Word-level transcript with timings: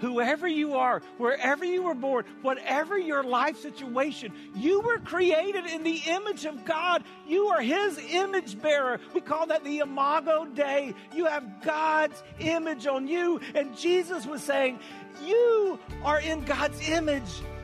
Whoever 0.00 0.46
you 0.46 0.74
are, 0.74 1.02
wherever 1.16 1.64
you 1.64 1.82
were 1.82 1.94
born, 1.94 2.24
whatever 2.42 2.98
your 2.98 3.22
life 3.22 3.58
situation, 3.58 4.32
you 4.54 4.80
were 4.80 4.98
created 4.98 5.66
in 5.66 5.82
the 5.82 6.00
image 6.06 6.44
of 6.44 6.64
God. 6.64 7.04
You 7.26 7.48
are 7.48 7.60
His 7.60 7.98
image 8.10 8.60
bearer. 8.60 9.00
We 9.14 9.20
call 9.20 9.46
that 9.46 9.64
the 9.64 9.78
Imago 9.78 10.46
Dei. 10.46 10.94
You 11.14 11.26
have 11.26 11.62
God's 11.62 12.22
image 12.38 12.86
on 12.86 13.08
you. 13.08 13.40
And 13.54 13.76
Jesus 13.76 14.26
was 14.26 14.42
saying, 14.42 14.78
You 15.24 15.78
are 16.04 16.20
in 16.20 16.44
God's 16.44 16.88
image. 16.88 17.42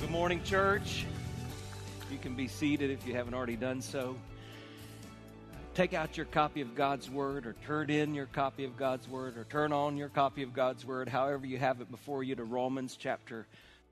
Good 0.00 0.10
morning, 0.10 0.42
church. 0.42 1.04
You 2.10 2.16
can 2.16 2.34
be 2.34 2.48
seated 2.48 2.90
if 2.90 3.06
you 3.06 3.14
haven't 3.14 3.34
already 3.34 3.56
done 3.56 3.82
so. 3.82 4.16
Take 5.74 5.92
out 5.92 6.16
your 6.16 6.24
copy 6.24 6.62
of 6.62 6.74
God's 6.74 7.10
Word, 7.10 7.44
or 7.44 7.54
turn 7.66 7.90
in 7.90 8.14
your 8.14 8.24
copy 8.24 8.64
of 8.64 8.78
God's 8.78 9.06
Word, 9.06 9.36
or 9.36 9.44
turn 9.44 9.74
on 9.74 9.98
your 9.98 10.08
copy 10.08 10.42
of 10.42 10.54
God's 10.54 10.86
Word, 10.86 11.10
however 11.10 11.44
you 11.44 11.58
have 11.58 11.82
it 11.82 11.90
before 11.90 12.22
you, 12.22 12.34
to 12.34 12.44
Romans 12.44 12.96
chapter 12.98 13.46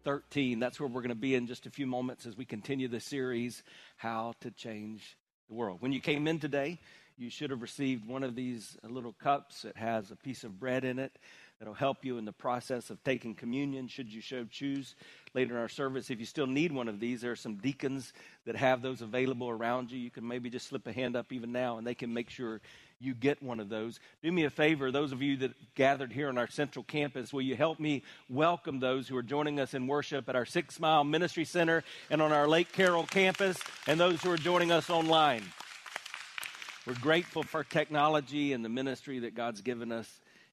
13. 0.04 0.58
That's 0.58 0.80
where 0.80 0.88
we're 0.88 1.02
going 1.02 1.10
to 1.10 1.14
be 1.14 1.34
in 1.34 1.46
just 1.46 1.66
a 1.66 1.70
few 1.70 1.86
moments 1.86 2.24
as 2.24 2.38
we 2.38 2.46
continue 2.46 2.88
the 2.88 3.00
series, 3.00 3.62
How 3.98 4.32
to 4.40 4.50
Change 4.50 5.18
the 5.50 5.56
World. 5.56 5.82
When 5.82 5.92
you 5.92 6.00
came 6.00 6.26
in 6.26 6.40
today, 6.40 6.80
you 7.18 7.30
should 7.30 7.50
have 7.50 7.62
received 7.62 8.06
one 8.06 8.22
of 8.22 8.36
these 8.36 8.76
little 8.88 9.12
cups. 9.12 9.64
It 9.64 9.76
has 9.76 10.12
a 10.12 10.16
piece 10.16 10.44
of 10.44 10.60
bread 10.60 10.84
in 10.84 11.00
it 11.00 11.18
that'll 11.58 11.74
help 11.74 12.04
you 12.04 12.16
in 12.18 12.24
the 12.24 12.32
process 12.32 12.90
of 12.90 13.02
taking 13.02 13.34
communion 13.34 13.88
should 13.88 14.12
you 14.12 14.22
so 14.22 14.44
choose 14.48 14.94
later 15.34 15.54
in 15.54 15.60
our 15.60 15.68
service. 15.68 16.10
If 16.10 16.20
you 16.20 16.26
still 16.26 16.46
need 16.46 16.70
one 16.70 16.86
of 16.86 17.00
these 17.00 17.22
there 17.22 17.32
are 17.32 17.36
some 17.36 17.56
deacons 17.56 18.12
that 18.46 18.54
have 18.54 18.82
those 18.82 19.02
available 19.02 19.48
around 19.48 19.90
you. 19.90 19.98
You 19.98 20.10
can 20.10 20.26
maybe 20.26 20.48
just 20.48 20.68
slip 20.68 20.86
a 20.86 20.92
hand 20.92 21.16
up 21.16 21.32
even 21.32 21.50
now 21.50 21.78
and 21.78 21.86
they 21.86 21.96
can 21.96 22.14
make 22.14 22.30
sure 22.30 22.60
you 23.00 23.14
get 23.14 23.42
one 23.42 23.58
of 23.58 23.68
those. 23.68 23.98
Do 24.22 24.30
me 24.30 24.44
a 24.44 24.50
favor 24.50 24.92
those 24.92 25.10
of 25.10 25.20
you 25.20 25.36
that 25.38 25.74
gathered 25.74 26.12
here 26.12 26.28
on 26.28 26.38
our 26.38 26.48
central 26.48 26.84
campus 26.84 27.32
will 27.32 27.42
you 27.42 27.56
help 27.56 27.80
me 27.80 28.04
welcome 28.28 28.78
those 28.78 29.08
who 29.08 29.16
are 29.16 29.24
joining 29.24 29.58
us 29.58 29.74
in 29.74 29.88
worship 29.88 30.28
at 30.28 30.36
our 30.36 30.46
six 30.46 30.78
mile 30.78 31.02
ministry 31.02 31.44
center 31.44 31.82
and 32.10 32.22
on 32.22 32.30
our 32.30 32.46
lake 32.46 32.70
carroll 32.70 33.06
campus 33.06 33.58
and 33.88 33.98
those 33.98 34.22
who 34.22 34.30
are 34.30 34.36
joining 34.36 34.70
us 34.70 34.88
online 34.88 35.42
we're 36.88 36.94
grateful 36.94 37.42
for 37.42 37.62
technology 37.62 38.54
and 38.54 38.64
the 38.64 38.68
ministry 38.70 39.18
that 39.18 39.34
god's 39.34 39.60
given 39.60 39.92
us 39.92 40.08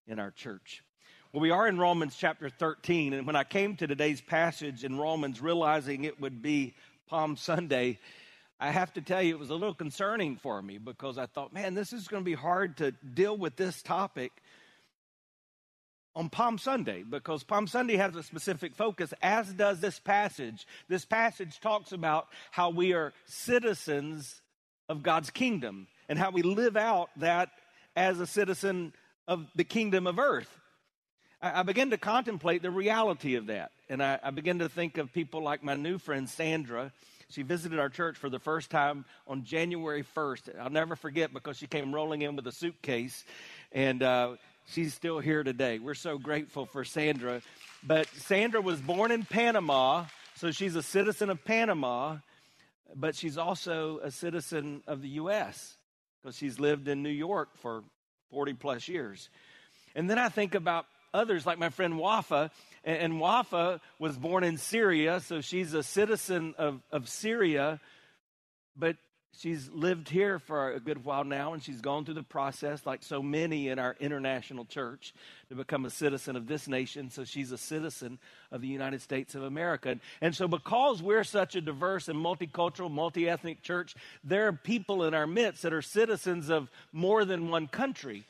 in 0.06 0.20
our 0.20 0.32
church 0.32 0.84
well, 1.32 1.42
we 1.42 1.52
are 1.52 1.68
in 1.68 1.78
Romans 1.78 2.16
chapter 2.18 2.50
13, 2.50 3.12
and 3.12 3.28
when 3.28 3.36
I 3.36 3.44
came 3.44 3.76
to 3.76 3.88
today's 3.88 4.22
passage 4.22 4.86
in 4.86 4.98
Romans, 4.98 5.42
realizing 5.42 6.06
it 6.06 6.22
would 6.22 6.42
be 6.42 6.76
Palm 7.10 7.36
Sunday, 7.36 8.00
I 8.58 8.72
have 8.72 8.94
to 8.94 9.02
tell 9.02 9.22
you, 9.22 9.36
it 9.36 9.40
was 9.40 9.50
a 9.50 9.56
little 9.56 9.74
concerning 9.74 10.38
for 10.38 10.62
me 10.62 10.78
because 10.78 11.18
I 11.18 11.26
thought, 11.26 11.52
man, 11.52 11.74
this 11.74 11.92
is 11.92 12.08
going 12.08 12.22
to 12.22 12.26
be 12.26 12.36
hard 12.36 12.78
to 12.78 12.92
deal 12.92 13.36
with 13.36 13.58
this 13.58 13.82
topic 13.82 14.32
on 16.16 16.30
Palm 16.30 16.58
Sunday 16.58 17.04
because 17.04 17.44
Palm 17.44 17.68
Sunday 17.68 17.98
has 17.98 18.16
a 18.16 18.24
specific 18.24 18.74
focus, 18.74 19.14
as 19.22 19.52
does 19.52 19.82
this 19.82 20.00
passage. 20.00 20.66
This 20.88 21.04
passage 21.04 21.60
talks 21.60 21.92
about 21.92 22.28
how 22.52 22.70
we 22.70 22.94
are 22.94 23.12
citizens 23.26 24.42
of 24.88 25.04
God's 25.04 25.32
kingdom 25.32 25.88
and 26.10 26.20
how 26.20 26.32
we 26.32 26.42
live 26.42 26.78
out 26.78 27.10
that 27.18 27.50
as 27.96 28.20
a 28.20 28.28
citizen 28.28 28.94
of 29.28 29.48
the 29.56 29.64
kingdom 29.64 30.08
of 30.08 30.20
earth. 30.20 30.60
I, 31.42 31.62
I 31.62 31.64
began 31.64 31.90
to 31.92 31.98
contemplate 31.98 32.62
the 32.62 32.72
reality 32.72 33.36
of 33.36 33.48
that. 33.48 33.72
And 33.90 34.02
I, 34.02 34.20
I 34.22 34.32
began 34.32 34.60
to 34.60 34.70
think 34.70 34.98
of 34.98 35.14
people 35.14 35.42
like 35.42 35.64
my 35.64 35.76
new 35.76 35.98
friend, 35.98 36.30
Sandra. 36.30 36.92
She 37.30 37.42
visited 37.42 37.80
our 37.80 37.90
church 37.90 38.18
for 38.18 38.30
the 38.30 38.40
first 38.40 38.70
time 38.70 39.06
on 39.28 39.44
January 39.44 40.04
1st. 40.16 40.60
I'll 40.60 40.70
never 40.70 40.96
forget 40.96 41.34
because 41.34 41.58
she 41.58 41.68
came 41.68 41.94
rolling 41.94 42.22
in 42.22 42.36
with 42.36 42.46
a 42.48 42.52
suitcase, 42.52 43.26
and 43.72 44.04
uh, 44.04 44.36
she's 44.68 44.94
still 44.94 45.20
here 45.20 45.44
today. 45.44 45.80
We're 45.80 45.96
so 45.96 46.20
grateful 46.20 46.66
for 46.66 46.84
Sandra. 46.84 47.42
But 47.84 48.08
Sandra 48.08 48.62
was 48.62 48.80
born 48.80 49.12
in 49.12 49.24
Panama, 49.24 50.06
so 50.36 50.52
she's 50.52 50.76
a 50.76 50.84
citizen 50.84 51.32
of 51.32 51.44
Panama, 51.44 52.18
but 52.96 53.16
she's 53.16 53.38
also 53.38 54.00
a 54.04 54.12
citizen 54.12 54.84
of 54.88 55.02
the 55.02 55.10
U.S. 55.10 55.75
because 56.26 56.38
she's 56.38 56.60
lived 56.60 56.88
in 56.88 57.04
New 57.04 57.10
York 57.10 57.50
for 57.58 57.84
40 58.32 58.56
plus 58.56 58.88
years. 58.88 59.30
And 59.96 60.10
then 60.10 60.18
I 60.18 60.30
think 60.30 60.56
about 60.56 60.88
others, 61.14 61.46
like 61.46 61.60
my 61.60 61.70
friend 61.70 62.00
Wafa. 62.00 62.50
And, 62.84 63.20
Wafa 63.20 63.80
was 64.00 64.18
born 64.18 64.44
in 64.44 64.58
Syria, 64.58 65.20
so 65.20 65.42
she's 65.42 65.76
a 65.76 65.84
citizen 65.84 66.56
of, 66.58 66.82
of 66.92 67.08
Syria, 67.08 67.80
but 68.76 68.98
she's 69.40 69.70
lived 69.72 70.10
here 70.10 70.40
for 70.40 70.72
a 70.72 70.80
good 70.80 71.04
while 71.04 71.24
now, 71.24 71.54
and 71.54 71.64
she's 71.64 71.82
gone 71.82 72.06
through 72.06 72.16
the 72.16 72.24
process, 72.24 72.86
like 72.86 73.04
so 73.04 73.22
many 73.22 73.70
in 73.70 73.80
our 73.80 73.96
international 74.00 74.66
church, 74.66 75.14
to 75.50 75.56
become 75.56 75.86
a 75.86 75.90
citizen 75.90 76.36
of 76.36 76.48
this 76.48 76.68
nation. 76.68 77.10
So 77.10 77.24
she's 77.24 77.52
a 77.52 77.58
citizen 77.58 78.20
of 78.52 78.62
the 78.62 78.68
United 78.68 79.02
States 79.02 79.36
of 79.36 79.44
America. 79.44 79.98
And, 80.22 80.36
so, 80.36 80.48
because 80.48 81.02
we're 81.02 81.24
such 81.24 81.56
a 81.56 81.62
diverse 81.62 82.08
and 82.08 82.18
multicultural, 82.18 82.92
multi 82.92 83.30
ethnic 83.30 83.62
church, 83.62 83.96
there 84.24 84.48
are 84.48 84.54
people 84.54 85.04
in 85.04 85.14
our 85.14 85.28
midst 85.28 85.64
that 85.64 85.74
are 85.74 85.82
citizens 85.82 86.50
of 86.50 86.70
more 86.92 87.26
than 87.26 87.50
one 87.50 87.68
country. 87.68 88.26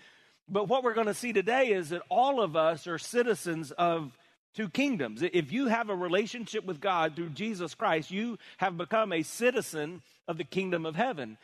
But 0.47 0.67
what 0.67 0.83
we're 0.83 0.93
going 0.93 1.07
to 1.07 1.13
see 1.13 1.33
today 1.33 1.69
is 1.69 1.89
that 1.89 2.03
all 2.09 2.41
of 2.41 2.55
us 2.55 2.85
are 2.85 2.99
citizens 2.99 3.72
of 3.72 4.17
two 4.55 4.69
kingdoms. 4.69 5.21
If 5.21 5.51
you 5.51 5.67
have 5.67 5.89
a 5.89 5.95
relationship 5.95 6.66
with 6.66 6.79
God 6.79 7.16
through 7.16 7.29
Jesus 7.29 7.75
Christ, 7.75 8.09
you 8.09 8.38
have 8.57 8.77
become 8.77 9.11
a 9.11 9.21
citizen 9.21 10.01
of 10.27 10.38
the 10.38 10.43
kingdom 10.43 10.85
of 10.85 10.95
heaven. 10.95 11.38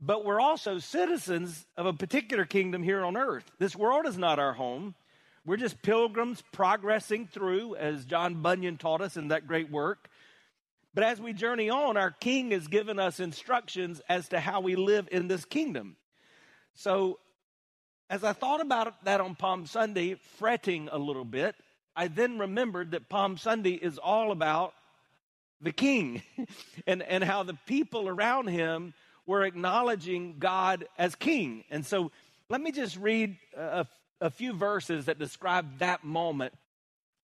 But 0.00 0.24
we're 0.24 0.40
also 0.40 0.78
citizens 0.78 1.66
of 1.76 1.86
a 1.86 1.92
particular 1.92 2.44
kingdom 2.44 2.82
here 2.82 3.04
on 3.04 3.16
earth. 3.16 3.50
This 3.58 3.74
world 3.74 4.06
is 4.06 4.16
not 4.16 4.38
our 4.38 4.52
home. 4.52 4.94
We're 5.44 5.56
just 5.56 5.82
pilgrims 5.82 6.42
progressing 6.52 7.28
through, 7.28 7.76
as 7.76 8.04
John 8.04 8.42
Bunyan 8.42 8.76
taught 8.78 9.00
us 9.00 9.16
in 9.16 9.28
that 9.28 9.46
great 9.46 9.70
work. 9.70 10.08
But 10.92 11.04
as 11.04 11.20
we 11.20 11.32
journey 11.32 11.70
on, 11.70 11.96
our 11.96 12.10
King 12.10 12.52
has 12.52 12.68
given 12.68 12.98
us 12.98 13.20
instructions 13.20 14.00
as 14.08 14.28
to 14.28 14.40
how 14.40 14.60
we 14.60 14.76
live 14.76 15.08
in 15.12 15.28
this 15.28 15.44
kingdom. 15.44 15.96
So 16.74 17.18
as 18.08 18.22
I 18.22 18.32
thought 18.32 18.60
about 18.60 19.04
that 19.04 19.20
on 19.20 19.34
Palm 19.34 19.66
Sunday, 19.66 20.14
fretting 20.38 20.88
a 20.90 20.98
little 20.98 21.24
bit, 21.24 21.54
I 21.96 22.08
then 22.08 22.38
remembered 22.38 22.90
that 22.90 23.08
Palm 23.08 23.38
Sunday 23.38 23.72
is 23.72 23.98
all 23.98 24.30
about 24.30 24.74
the 25.60 25.72
king 25.72 26.22
and, 26.86 27.02
and 27.02 27.24
how 27.24 27.42
the 27.42 27.56
people 27.66 28.08
around 28.08 28.48
him 28.48 28.92
were 29.26 29.42
acknowledging 29.42 30.36
God 30.38 30.86
as 30.98 31.14
king. 31.14 31.64
And 31.70 31.84
so 31.84 32.12
let 32.48 32.60
me 32.60 32.70
just 32.70 32.96
read 32.96 33.36
a, 33.56 33.86
a 34.20 34.30
few 34.30 34.52
verses 34.52 35.06
that 35.06 35.18
describe 35.18 35.78
that 35.78 36.04
moment 36.04 36.52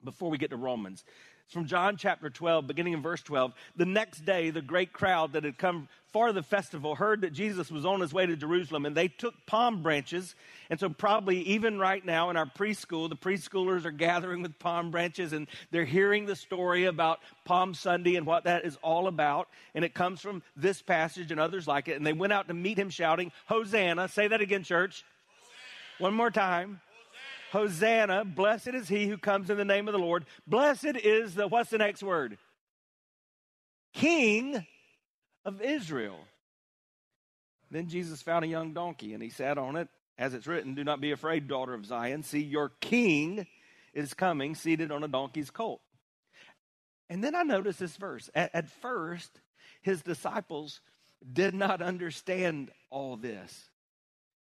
before 0.02 0.30
we 0.30 0.38
get 0.38 0.50
to 0.50 0.56
Romans. 0.56 1.04
It's 1.44 1.54
from 1.54 1.66
John 1.66 1.96
chapter 1.96 2.30
12, 2.30 2.66
beginning 2.66 2.94
in 2.94 3.02
verse 3.02 3.22
12. 3.22 3.52
The 3.76 3.84
next 3.84 4.24
day, 4.24 4.50
the 4.50 4.62
great 4.62 4.92
crowd 4.92 5.34
that 5.34 5.44
had 5.44 5.58
come 5.58 5.88
for 6.12 6.32
the 6.32 6.42
festival 6.42 6.94
heard 6.94 7.22
that 7.22 7.32
Jesus 7.32 7.70
was 7.70 7.86
on 7.86 8.00
his 8.00 8.12
way 8.12 8.26
to 8.26 8.36
Jerusalem, 8.36 8.84
and 8.84 8.94
they 8.94 9.08
took 9.08 9.34
palm 9.46 9.82
branches. 9.82 10.34
And 10.68 10.78
so, 10.78 10.88
probably 10.88 11.38
even 11.42 11.78
right 11.78 12.04
now 12.04 12.30
in 12.30 12.36
our 12.36 12.46
preschool, 12.46 13.08
the 13.08 13.16
preschoolers 13.16 13.84
are 13.84 13.90
gathering 13.90 14.42
with 14.42 14.58
palm 14.58 14.90
branches 14.90 15.32
and 15.32 15.46
they're 15.70 15.84
hearing 15.84 16.26
the 16.26 16.36
story 16.36 16.84
about 16.84 17.20
Palm 17.44 17.74
Sunday 17.74 18.16
and 18.16 18.26
what 18.26 18.44
that 18.44 18.64
is 18.64 18.76
all 18.82 19.06
about. 19.06 19.48
And 19.74 19.84
it 19.84 19.94
comes 19.94 20.20
from 20.20 20.42
this 20.56 20.82
passage 20.82 21.30
and 21.30 21.40
others 21.40 21.66
like 21.66 21.88
it. 21.88 21.96
And 21.96 22.06
they 22.06 22.12
went 22.12 22.32
out 22.32 22.48
to 22.48 22.54
meet 22.54 22.78
him 22.78 22.90
shouting, 22.90 23.32
Hosanna. 23.46 24.08
Say 24.08 24.28
that 24.28 24.40
again, 24.40 24.62
church. 24.62 25.04
Hosanna. 25.40 26.10
One 26.10 26.14
more 26.14 26.30
time. 26.30 26.80
Hosanna, 27.52 28.24
blessed 28.24 28.68
is 28.68 28.88
he 28.88 29.06
who 29.06 29.18
comes 29.18 29.50
in 29.50 29.58
the 29.58 29.64
name 29.64 29.86
of 29.86 29.92
the 29.92 29.98
Lord. 29.98 30.24
Blessed 30.46 30.96
is 31.04 31.34
the, 31.34 31.46
what's 31.46 31.68
the 31.68 31.76
next 31.76 32.02
word? 32.02 32.38
King 33.92 34.66
of 35.44 35.60
Israel. 35.60 36.18
Then 37.70 37.88
Jesus 37.88 38.22
found 38.22 38.44
a 38.44 38.48
young 38.48 38.74
donkey 38.74 39.14
and 39.14 39.22
he 39.22 39.30
sat 39.30 39.58
on 39.58 39.76
it. 39.76 39.88
As 40.18 40.34
it's 40.34 40.46
written, 40.46 40.74
Do 40.74 40.84
not 40.84 41.00
be 41.00 41.10
afraid, 41.10 41.48
daughter 41.48 41.72
of 41.72 41.86
Zion. 41.86 42.22
See, 42.22 42.42
your 42.42 42.70
king 42.80 43.46
is 43.94 44.14
coming, 44.14 44.54
seated 44.54 44.92
on 44.92 45.02
a 45.02 45.08
donkey's 45.08 45.50
colt. 45.50 45.80
And 47.08 47.24
then 47.24 47.34
I 47.34 47.42
noticed 47.42 47.78
this 47.78 47.96
verse. 47.96 48.30
At, 48.34 48.54
at 48.54 48.68
first, 48.68 49.40
his 49.80 50.02
disciples 50.02 50.80
did 51.32 51.54
not 51.54 51.82
understand 51.82 52.70
all 52.90 53.16
this. 53.16 53.68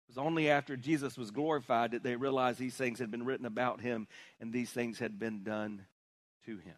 It 0.08 0.16
was 0.16 0.18
only 0.18 0.50
after 0.50 0.76
Jesus 0.76 1.18
was 1.18 1.32
glorified 1.32 1.92
that 1.92 2.04
they 2.04 2.16
realized 2.16 2.60
these 2.60 2.76
things 2.76 3.00
had 3.00 3.12
been 3.12 3.26
written 3.26 3.46
about 3.46 3.80
him 3.80 4.08
and 4.40 4.52
these 4.52 4.72
things 4.72 4.98
had 4.98 5.20
been 5.20 5.44
done 5.44 5.86
to 6.46 6.58
him. 6.58 6.76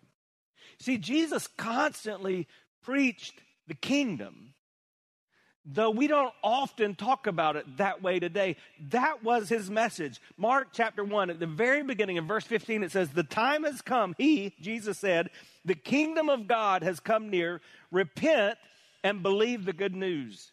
See, 0.79 0.97
Jesus 0.97 1.47
constantly 1.57 2.47
preached 2.83 3.41
the 3.71 3.75
kingdom. 3.75 4.53
Though 5.63 5.91
we 5.91 6.07
don't 6.07 6.33
often 6.43 6.93
talk 6.93 7.25
about 7.25 7.55
it 7.55 7.77
that 7.77 8.03
way 8.03 8.19
today, 8.19 8.57
that 8.89 9.23
was 9.23 9.47
his 9.47 9.69
message. 9.69 10.19
Mark 10.35 10.69
chapter 10.73 11.05
1, 11.05 11.29
at 11.29 11.39
the 11.39 11.47
very 11.47 11.81
beginning 11.83 12.17
of 12.17 12.25
verse 12.25 12.43
15, 12.43 12.83
it 12.83 12.91
says, 12.91 13.11
The 13.11 13.23
time 13.23 13.63
has 13.63 13.81
come, 13.81 14.13
he, 14.17 14.53
Jesus 14.59 14.97
said, 14.97 15.29
the 15.63 15.75
kingdom 15.75 16.27
of 16.27 16.49
God 16.49 16.83
has 16.83 16.99
come 16.99 17.29
near. 17.29 17.61
Repent 17.91 18.57
and 19.05 19.23
believe 19.23 19.63
the 19.63 19.71
good 19.71 19.95
news. 19.95 20.51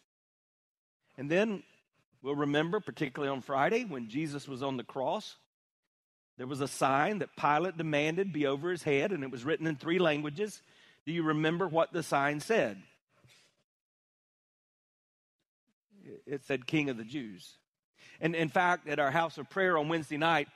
And 1.17 1.29
then 1.29 1.63
we'll 2.21 2.35
remember, 2.37 2.79
particularly 2.79 3.33
on 3.33 3.41
Friday, 3.41 3.83
when 3.83 4.07
Jesus 4.07 4.47
was 4.47 4.63
on 4.63 4.77
the 4.77 4.85
cross, 4.85 5.35
there 6.37 6.47
was 6.47 6.61
a 6.61 6.69
sign 6.69 7.19
that 7.19 7.35
Pilate 7.35 7.75
demanded 7.75 8.31
be 8.31 8.47
over 8.47 8.71
his 8.71 8.83
head, 8.83 9.11
and 9.11 9.25
it 9.25 9.31
was 9.31 9.43
written 9.43 9.67
in 9.67 9.75
three 9.75 9.99
languages. 9.99 10.61
Do 11.05 11.11
you 11.11 11.23
remember 11.23 11.67
what 11.67 11.91
the 11.91 12.03
sign 12.03 12.39
said? 12.39 12.81
It 16.25 16.43
said, 16.45 16.67
King 16.67 16.89
of 16.89 16.97
the 16.97 17.03
Jews. 17.03 17.57
And 18.21 18.35
in 18.35 18.49
fact, 18.49 18.87
at 18.87 18.99
our 18.99 19.11
house 19.11 19.37
of 19.37 19.49
prayer 19.49 19.77
on 19.77 19.89
Wednesday 19.89 20.17
night, 20.17 20.47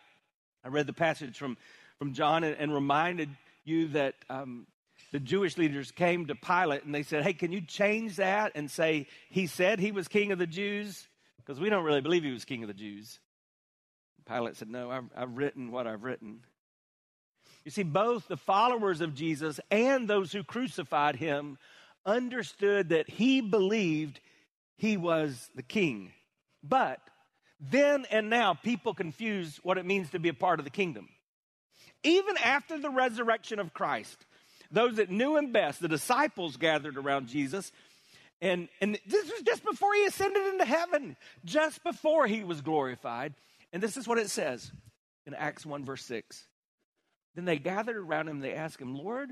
I 0.64 0.70
read 0.70 0.88
the 0.88 0.94
passage 0.94 1.38
from, 1.38 1.58
from 2.00 2.14
John 2.14 2.44
and, 2.44 2.56
and 2.58 2.74
reminded 2.74 3.30
you 3.64 3.90
that 3.90 4.16
um, 4.30 4.68
the 5.12 5.20
Jewish 5.20 5.58
leaders 5.58 5.92
came 5.92 6.28
to 6.28 6.36
Pilate 6.36 6.84
and 6.84 6.94
they 6.94 7.04
said, 7.04 7.24
Hey, 7.24 7.34
can 7.34 7.52
you 7.52 7.62
change 7.62 8.18
that 8.18 8.54
and 8.56 8.70
say, 8.70 9.08
He 9.30 9.48
said 9.48 9.80
he 9.80 9.92
was 9.92 10.08
king 10.08 10.32
of 10.32 10.40
the 10.40 10.48
Jews? 10.48 11.08
Because 11.38 11.60
we 11.60 11.70
don't 11.70 11.84
really 11.84 12.02
believe 12.02 12.24
he 12.24 12.32
was 12.32 12.46
king 12.46 12.64
of 12.64 12.68
the 12.68 12.74
Jews. 12.74 13.20
Pilate 14.26 14.56
said, 14.56 14.70
No, 14.70 14.90
I've, 14.90 15.10
I've 15.16 15.38
written 15.38 15.72
what 15.72 15.88
I've 15.88 16.04
written. 16.04 16.40
You 17.66 17.72
see, 17.72 17.84
both 17.84 18.28
the 18.28 18.38
followers 18.38 19.02
of 19.02 19.14
Jesus 19.14 19.60
and 19.72 20.08
those 20.08 20.32
who 20.32 20.44
crucified 20.44 21.16
him 21.16 21.58
understood 22.06 22.90
that 22.90 23.10
he 23.10 23.40
believed 23.40 24.20
he 24.78 24.98
was 24.98 25.50
the 25.56 25.64
king. 25.64 26.12
But 26.64 27.00
then 27.60 28.06
and 28.12 28.30
now, 28.30 28.54
people 28.54 28.94
confuse 28.94 29.60
what 29.64 29.78
it 29.78 29.86
means 29.86 30.10
to 30.10 30.20
be 30.20 30.30
a 30.30 30.34
part 30.34 30.60
of 30.60 30.66
the 30.66 30.72
kingdom. 30.72 31.10
Even 32.04 32.36
after 32.44 32.78
the 32.78 32.90
resurrection 32.90 33.60
of 33.60 33.74
Christ, 33.74 34.26
those 34.72 34.96
that 34.96 35.10
knew 35.10 35.38
him 35.38 35.52
best, 35.52 35.80
the 35.80 35.88
disciples 35.88 36.58
gathered 36.58 36.98
around 36.98 37.28
Jesus. 37.28 37.72
And, 38.42 38.68
and 38.82 39.00
this 39.08 39.32
was 39.32 39.42
just 39.44 39.64
before 39.64 39.94
he 39.94 40.06
ascended 40.06 40.46
into 40.48 40.66
heaven, 40.66 41.16
just 41.46 41.84
before 41.84 42.28
he 42.28 42.44
was 42.44 42.62
glorified. 42.62 43.34
And 43.72 43.82
this 43.82 43.96
is 43.96 44.08
what 44.08 44.18
it 44.18 44.30
says 44.30 44.72
in 45.26 45.34
Acts 45.34 45.66
1, 45.66 45.86
verse 45.86 46.04
6. 46.06 46.46
Then 47.36 47.46
they 47.46 47.58
gathered 47.58 47.98
around 47.98 48.28
him, 48.28 48.38
and 48.38 48.44
they 48.44 48.54
asked 48.54 48.82
him, 48.82 48.96
Lord, 48.96 49.30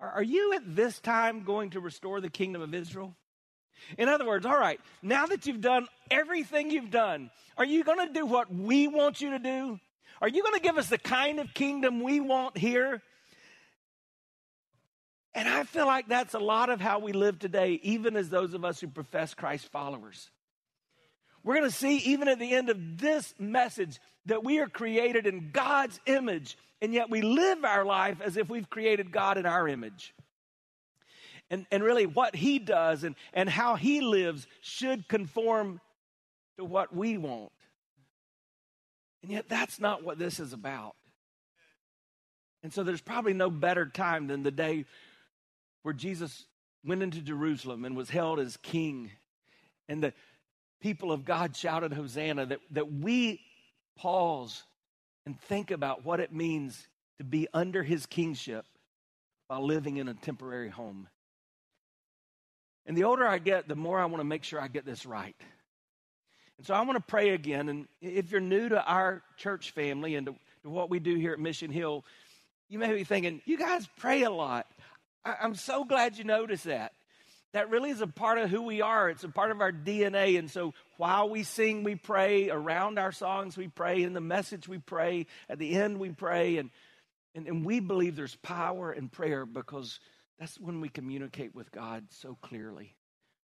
are 0.00 0.22
you 0.22 0.54
at 0.54 0.76
this 0.76 1.00
time 1.00 1.42
going 1.42 1.70
to 1.70 1.80
restore 1.80 2.20
the 2.20 2.30
kingdom 2.30 2.62
of 2.62 2.72
Israel? 2.72 3.16
In 3.96 4.08
other 4.08 4.26
words, 4.26 4.46
all 4.46 4.58
right, 4.58 4.80
now 5.02 5.26
that 5.26 5.46
you've 5.46 5.60
done 5.60 5.86
everything 6.10 6.70
you've 6.70 6.90
done, 6.90 7.30
are 7.56 7.64
you 7.64 7.84
going 7.84 8.06
to 8.06 8.12
do 8.12 8.26
what 8.26 8.52
we 8.52 8.88
want 8.88 9.20
you 9.20 9.30
to 9.30 9.38
do? 9.38 9.78
Are 10.20 10.28
you 10.28 10.42
going 10.42 10.54
to 10.54 10.60
give 10.60 10.78
us 10.78 10.88
the 10.88 10.98
kind 10.98 11.38
of 11.38 11.54
kingdom 11.54 12.02
we 12.02 12.20
want 12.20 12.56
here? 12.56 13.02
And 15.34 15.48
I 15.48 15.62
feel 15.64 15.86
like 15.86 16.08
that's 16.08 16.34
a 16.34 16.40
lot 16.40 16.70
of 16.70 16.80
how 16.80 16.98
we 16.98 17.12
live 17.12 17.38
today, 17.38 17.78
even 17.82 18.16
as 18.16 18.28
those 18.28 18.54
of 18.54 18.64
us 18.64 18.80
who 18.80 18.88
profess 18.88 19.34
Christ 19.34 19.70
followers. 19.70 20.30
We're 21.44 21.54
going 21.54 21.70
to 21.70 21.76
see, 21.76 21.98
even 21.98 22.28
at 22.28 22.38
the 22.38 22.52
end 22.52 22.70
of 22.70 22.98
this 22.98 23.32
message, 23.38 24.00
that 24.26 24.42
we 24.42 24.58
are 24.58 24.68
created 24.68 25.26
in 25.26 25.50
God's 25.52 26.00
image, 26.06 26.58
and 26.82 26.92
yet 26.92 27.08
we 27.08 27.22
live 27.22 27.64
our 27.64 27.84
life 27.84 28.20
as 28.20 28.36
if 28.36 28.48
we've 28.48 28.68
created 28.68 29.12
God 29.12 29.38
in 29.38 29.46
our 29.46 29.68
image. 29.68 30.12
And, 31.50 31.66
and 31.70 31.82
really, 31.82 32.06
what 32.06 32.36
He 32.36 32.58
does 32.58 33.04
and, 33.04 33.14
and 33.32 33.48
how 33.48 33.74
He 33.76 34.00
lives 34.00 34.46
should 34.60 35.08
conform 35.08 35.80
to 36.58 36.64
what 36.64 36.94
we 36.94 37.16
want. 37.16 37.52
And 39.22 39.32
yet, 39.32 39.48
that's 39.48 39.80
not 39.80 40.04
what 40.04 40.18
this 40.18 40.40
is 40.40 40.52
about. 40.52 40.94
And 42.62 42.72
so, 42.72 42.82
there's 42.82 43.00
probably 43.00 43.32
no 43.32 43.50
better 43.50 43.86
time 43.86 44.26
than 44.26 44.42
the 44.42 44.50
day 44.50 44.84
where 45.82 45.94
Jesus 45.94 46.44
went 46.84 47.02
into 47.02 47.20
Jerusalem 47.20 47.84
and 47.84 47.96
was 47.96 48.10
held 48.10 48.40
as 48.40 48.56
king. 48.58 49.10
And 49.88 50.02
the 50.02 50.12
people 50.80 51.12
of 51.12 51.24
God 51.24 51.56
shouted 51.56 51.92
Hosanna, 51.92 52.46
that, 52.46 52.60
that 52.72 52.92
we 52.92 53.40
pause 53.96 54.62
and 55.26 55.38
think 55.40 55.70
about 55.70 56.04
what 56.04 56.20
it 56.20 56.32
means 56.32 56.88
to 57.18 57.24
be 57.24 57.48
under 57.52 57.82
his 57.82 58.06
kingship 58.06 58.64
while 59.48 59.64
living 59.64 59.96
in 59.96 60.08
a 60.08 60.14
temporary 60.14 60.68
home. 60.68 61.08
And 62.88 62.96
the 62.96 63.04
older 63.04 63.28
I 63.28 63.36
get, 63.36 63.68
the 63.68 63.76
more 63.76 64.00
I 64.00 64.06
want 64.06 64.20
to 64.20 64.24
make 64.24 64.44
sure 64.44 64.58
I 64.58 64.66
get 64.66 64.86
this 64.86 65.04
right. 65.04 65.36
And 66.56 66.66
so 66.66 66.72
I 66.72 66.80
want 66.80 66.96
to 66.96 67.04
pray 67.06 67.30
again. 67.30 67.68
And 67.68 67.86
if 68.00 68.32
you're 68.32 68.40
new 68.40 68.70
to 68.70 68.82
our 68.82 69.22
church 69.36 69.72
family 69.72 70.14
and 70.14 70.26
to, 70.26 70.34
to 70.62 70.70
what 70.70 70.88
we 70.88 70.98
do 70.98 71.14
here 71.14 71.34
at 71.34 71.38
Mission 71.38 71.70
Hill, 71.70 72.02
you 72.70 72.78
may 72.78 72.94
be 72.94 73.04
thinking, 73.04 73.42
you 73.44 73.58
guys 73.58 73.86
pray 73.98 74.22
a 74.22 74.30
lot. 74.30 74.66
I, 75.22 75.36
I'm 75.42 75.54
so 75.54 75.84
glad 75.84 76.16
you 76.16 76.24
noticed 76.24 76.64
that. 76.64 76.94
That 77.52 77.68
really 77.68 77.90
is 77.90 78.00
a 78.00 78.06
part 78.06 78.38
of 78.38 78.48
who 78.48 78.62
we 78.62 78.80
are. 78.80 79.10
It's 79.10 79.24
a 79.24 79.28
part 79.28 79.50
of 79.50 79.60
our 79.60 79.72
DNA. 79.72 80.38
And 80.38 80.50
so 80.50 80.72
while 80.96 81.28
we 81.28 81.42
sing, 81.42 81.84
we 81.84 81.94
pray. 81.94 82.48
Around 82.48 82.98
our 82.98 83.12
songs, 83.12 83.54
we 83.54 83.68
pray. 83.68 84.02
In 84.02 84.14
the 84.14 84.20
message, 84.22 84.66
we 84.66 84.78
pray. 84.78 85.26
At 85.50 85.58
the 85.58 85.74
end, 85.74 85.98
we 85.98 86.08
pray. 86.08 86.56
And, 86.56 86.70
and, 87.34 87.46
and 87.46 87.66
we 87.66 87.80
believe 87.80 88.16
there's 88.16 88.36
power 88.36 88.94
in 88.94 89.10
prayer 89.10 89.44
because 89.44 90.00
that's 90.38 90.58
when 90.58 90.80
we 90.80 90.88
communicate 90.88 91.54
with 91.54 91.70
God 91.72 92.04
so 92.10 92.36
clearly. 92.42 92.94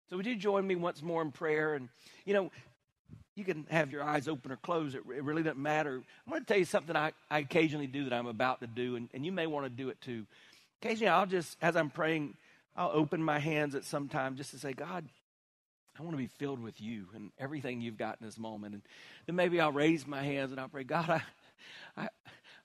So 0.09 0.17
would 0.17 0.25
you 0.25 0.35
join 0.35 0.65
me 0.65 0.75
once 0.75 1.01
more 1.03 1.21
in 1.21 1.31
prayer? 1.31 1.75
And, 1.75 1.89
you 2.25 2.33
know, 2.33 2.51
you 3.35 3.43
can 3.43 3.67
have 3.69 3.91
your 3.91 4.03
eyes 4.03 4.27
open 4.27 4.51
or 4.51 4.57
closed. 4.57 4.95
It, 4.95 5.05
really 5.05 5.43
doesn't 5.43 5.59
matter. 5.59 5.95
I'm 5.95 6.31
going 6.31 6.41
to 6.41 6.47
tell 6.47 6.57
you 6.57 6.65
something 6.65 6.95
I, 6.95 7.11
I 7.29 7.39
occasionally 7.39 7.87
do 7.87 8.05
that 8.05 8.13
I'm 8.13 8.27
about 8.27 8.61
to 8.61 8.67
do, 8.67 8.95
and, 8.95 9.07
and 9.13 9.25
you 9.25 9.31
may 9.31 9.47
want 9.47 9.65
to 9.65 9.69
do 9.69 9.89
it 9.89 10.01
too. 10.01 10.25
Occasionally, 10.81 11.09
I'll 11.09 11.25
just, 11.25 11.57
as 11.61 11.75
I'm 11.75 11.89
praying, 11.89 12.35
I'll 12.75 12.91
open 12.93 13.23
my 13.23 13.39
hands 13.39 13.75
at 13.75 13.83
some 13.83 14.07
time 14.07 14.35
just 14.35 14.51
to 14.51 14.57
say, 14.57 14.73
God, 14.73 15.05
I 15.97 16.01
want 16.01 16.13
to 16.13 16.17
be 16.17 16.27
filled 16.27 16.61
with 16.61 16.79
you 16.81 17.07
and 17.13 17.31
everything 17.37 17.81
you've 17.81 17.97
got 17.97 18.17
in 18.19 18.25
this 18.25 18.37
moment. 18.37 18.73
And 18.73 18.83
then 19.25 19.35
maybe 19.35 19.59
I'll 19.59 19.71
raise 19.71 20.07
my 20.07 20.23
hands 20.23 20.51
and 20.51 20.59
I'll 20.59 20.69
pray, 20.69 20.85
God, 20.85 21.09
I, 21.09 21.21
I, 21.97 22.07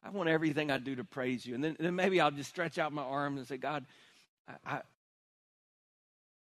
I 0.04 0.11
want 0.11 0.28
everything 0.28 0.71
I 0.71 0.78
do 0.78 0.97
to 0.97 1.04
praise 1.04 1.45
you. 1.45 1.54
And 1.54 1.64
then, 1.64 1.76
then 1.81 1.97
maybe 1.97 2.21
I'll 2.21 2.31
just 2.31 2.50
stretch 2.50 2.78
out 2.78 2.93
my 2.93 3.02
arms 3.02 3.38
and 3.38 3.49
say, 3.49 3.57
God, 3.57 3.85
I, 4.49 4.53
I, 4.65 4.81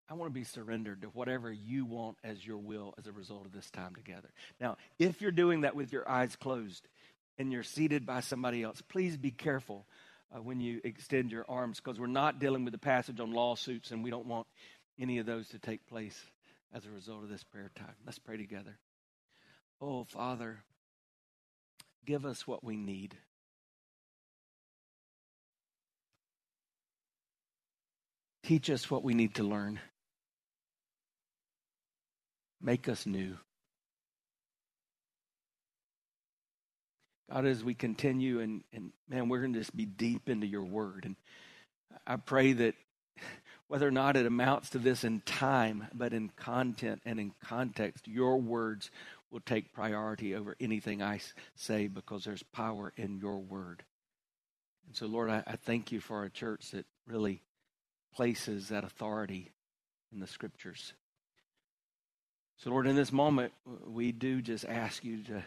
I 0.09 0.13
want 0.15 0.31
to 0.33 0.39
be 0.39 0.43
surrendered 0.43 1.03
to 1.03 1.07
whatever 1.07 1.51
you 1.51 1.85
want 1.85 2.17
as 2.23 2.45
your 2.45 2.57
will 2.57 2.95
as 2.97 3.05
a 3.05 3.11
result 3.11 3.45
of 3.45 3.51
this 3.51 3.69
time 3.69 3.93
together. 3.95 4.29
Now, 4.59 4.77
if 4.97 5.21
you're 5.21 5.31
doing 5.31 5.61
that 5.61 5.75
with 5.75 5.93
your 5.93 6.09
eyes 6.09 6.35
closed 6.35 6.87
and 7.37 7.51
you're 7.51 7.63
seated 7.63 8.05
by 8.05 8.21
somebody 8.21 8.63
else, 8.63 8.81
please 8.81 9.17
be 9.17 9.31
careful 9.31 9.85
uh, 10.35 10.41
when 10.41 10.59
you 10.61 10.81
extend 10.83 11.31
your 11.31 11.45
arms 11.47 11.79
because 11.79 11.99
we're 11.99 12.07
not 12.07 12.39
dealing 12.39 12.63
with 12.63 12.73
the 12.73 12.79
passage 12.79 13.19
on 13.19 13.33
lawsuits 13.33 13.91
and 13.91 14.03
we 14.03 14.09
don't 14.09 14.25
want 14.25 14.47
any 14.99 15.19
of 15.19 15.25
those 15.25 15.47
to 15.49 15.59
take 15.59 15.85
place 15.87 16.19
as 16.73 16.85
a 16.85 16.91
result 16.91 17.23
of 17.23 17.29
this 17.29 17.43
prayer 17.43 17.71
time. 17.75 17.95
Let's 18.05 18.19
pray 18.19 18.37
together. 18.37 18.77
Oh, 19.81 20.03
Father, 20.03 20.59
give 22.05 22.25
us 22.25 22.45
what 22.47 22.63
we 22.63 22.75
need. 22.75 23.15
Teach 28.43 28.69
us 28.69 28.89
what 28.89 29.03
we 29.03 29.13
need 29.13 29.35
to 29.35 29.43
learn. 29.43 29.79
Make 32.61 32.89
us 32.89 33.05
new. 33.05 33.37
God, 37.31 37.45
as 37.45 37.63
we 37.63 37.75
continue, 37.75 38.39
and, 38.39 38.63
and 38.73 38.91
man, 39.07 39.29
we're 39.29 39.41
going 39.41 39.53
to 39.53 39.59
just 39.59 39.75
be 39.75 39.85
deep 39.85 40.29
into 40.29 40.47
your 40.47 40.63
word. 40.63 41.05
And 41.05 41.15
I 42.07 42.15
pray 42.15 42.53
that 42.53 42.75
whether 43.67 43.87
or 43.87 43.91
not 43.91 44.17
it 44.17 44.25
amounts 44.25 44.71
to 44.71 44.79
this 44.79 45.03
in 45.03 45.21
time, 45.21 45.87
but 45.93 46.11
in 46.11 46.29
content 46.29 47.01
and 47.05 47.19
in 47.19 47.33
context, 47.45 48.07
your 48.07 48.41
words 48.41 48.89
will 49.29 49.41
take 49.41 49.73
priority 49.73 50.33
over 50.33 50.55
anything 50.59 51.03
I 51.03 51.19
say 51.55 51.87
because 51.87 52.23
there's 52.23 52.41
power 52.41 52.91
in 52.97 53.19
your 53.19 53.37
word. 53.37 53.83
And 54.87 54.95
so, 54.95 55.05
Lord, 55.05 55.29
I, 55.29 55.43
I 55.45 55.55
thank 55.55 55.91
you 55.91 55.99
for 55.99 56.23
a 56.23 56.31
church 56.31 56.71
that 56.71 56.87
really 57.05 57.43
places 58.13 58.69
that 58.69 58.83
authority 58.83 59.51
in 60.11 60.19
the 60.19 60.27
scriptures. 60.27 60.93
So, 62.57 62.71
Lord, 62.71 62.87
in 62.87 62.95
this 62.95 63.11
moment, 63.11 63.53
we 63.87 64.11
do 64.11 64.41
just 64.41 64.65
ask 64.65 65.03
you 65.03 65.23
to 65.23 65.43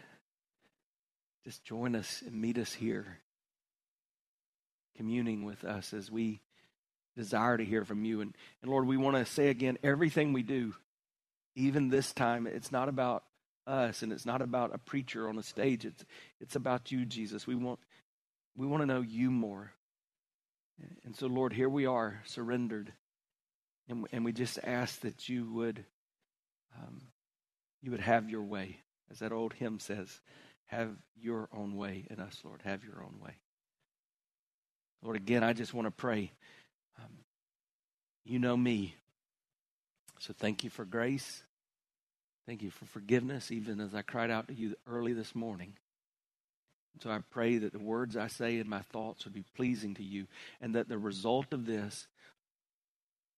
just 1.45 1.65
join 1.65 1.95
us 1.95 2.23
and 2.25 2.41
meet 2.41 2.57
us 2.57 2.73
here, 2.73 3.19
communing 4.97 5.45
with 5.45 5.65
us 5.65 5.93
as 5.93 6.11
we 6.11 6.41
desire 7.17 7.59
to 7.59 7.65
hear 7.65 7.85
from 7.85 8.05
you. 8.05 8.21
And, 8.21 8.35
and 8.63 8.71
Lord, 8.71 8.87
we 8.87 8.97
want 8.97 9.17
to 9.17 9.27
say 9.27 9.49
again 9.49 9.77
everything 9.83 10.33
we 10.33 10.43
do, 10.43 10.75
even 11.55 11.89
this 11.89 12.13
time, 12.13 12.47
it's 12.47 12.73
not 12.73 12.89
about 12.89 13.25
us 13.67 14.03
and 14.03 14.13
it's 14.13 14.27
not 14.27 14.43
about 14.43 14.75
a 14.75 14.79
preacher 14.79 15.29
on 15.29 15.39
a 15.39 15.43
stage. 15.43 15.85
It's, 15.85 16.05
it's 16.41 16.57
about 16.57 16.91
you, 16.91 17.05
Jesus. 17.05 17.47
We 17.47 17.55
want, 17.55 17.81
we 18.57 18.67
want 18.67 18.83
to 18.83 18.87
know 18.87 19.03
you 19.03 19.31
more. 19.31 19.73
And 21.05 21.17
so, 21.17 21.27
Lord, 21.27 21.53
here 21.53 21.69
we 21.69 21.87
are, 21.87 22.21
surrendered. 22.25 22.93
And, 23.89 24.07
and 24.13 24.25
we 24.25 24.33
just 24.33 24.59
ask 24.63 25.01
that 25.01 25.29
you 25.29 25.51
would, 25.53 25.85
um, 26.79 27.03
you 27.83 27.91
would 27.91 28.01
have 28.01 28.31
your 28.31 28.43
way. 28.43 28.79
As 29.11 29.19
that 29.19 29.33
old 29.33 29.53
hymn 29.53 29.79
says, 29.79 30.21
have 30.67 30.91
your 31.21 31.49
own 31.55 31.77
way 31.77 32.07
in 32.09 32.19
us, 32.19 32.41
Lord. 32.45 32.63
Have 32.65 32.85
your 32.85 33.03
own 33.03 33.21
way. 33.23 33.37
Lord, 35.03 35.17
again, 35.17 35.45
I 35.45 35.53
just 35.53 35.75
want 35.75 35.87
to 35.87 35.91
pray. 35.91 36.33
Um, 36.99 37.13
you 38.25 38.39
know 38.39 38.57
me. 38.57 38.95
So 40.21 40.33
thank 40.33 40.65
you 40.65 40.71
for 40.71 40.85
grace. 40.85 41.43
Thank 42.47 42.63
you 42.63 42.71
for 42.71 42.87
forgiveness, 42.87 43.51
even 43.51 43.81
as 43.81 43.95
I 43.95 44.03
cried 44.03 44.31
out 44.31 44.49
to 44.49 44.55
you 44.55 44.75
early 44.87 45.13
this 45.13 45.35
morning. 45.35 45.75
So 47.01 47.11
I 47.11 47.19
pray 47.31 47.59
that 47.59 47.73
the 47.73 47.79
words 47.79 48.17
I 48.17 48.29
say 48.29 48.59
and 48.59 48.69
my 48.69 48.83
thoughts 48.83 49.25
would 49.25 49.35
be 49.35 49.45
pleasing 49.57 49.95
to 49.95 50.05
you, 50.05 50.27
and 50.61 50.75
that 50.75 50.89
the 50.89 50.99
result 50.99 51.53
of 51.53 51.67
this, 51.67 52.07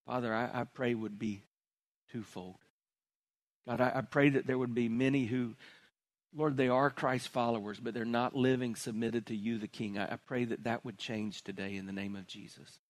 Father, 0.06 0.34
I, 0.34 0.50
I 0.52 0.64
pray 0.64 0.94
would 0.94 1.18
be 1.18 1.42
twofold. 2.12 2.56
God, 3.66 3.80
I, 3.80 3.92
I 3.96 4.00
pray 4.02 4.28
that 4.30 4.46
there 4.46 4.58
would 4.58 4.74
be 4.74 4.88
many 4.88 5.24
who, 5.24 5.54
Lord, 6.36 6.56
they 6.56 6.68
are 6.68 6.90
Christ 6.90 7.28
followers, 7.28 7.80
but 7.80 7.94
they're 7.94 8.04
not 8.04 8.36
living 8.36 8.74
submitted 8.74 9.26
to 9.26 9.36
you, 9.36 9.58
the 9.58 9.68
King. 9.68 9.98
I, 9.98 10.12
I 10.12 10.16
pray 10.16 10.44
that 10.44 10.64
that 10.64 10.84
would 10.84 10.98
change 10.98 11.42
today 11.42 11.76
in 11.76 11.86
the 11.86 11.92
name 11.92 12.16
of 12.16 12.26
Jesus. 12.26 12.80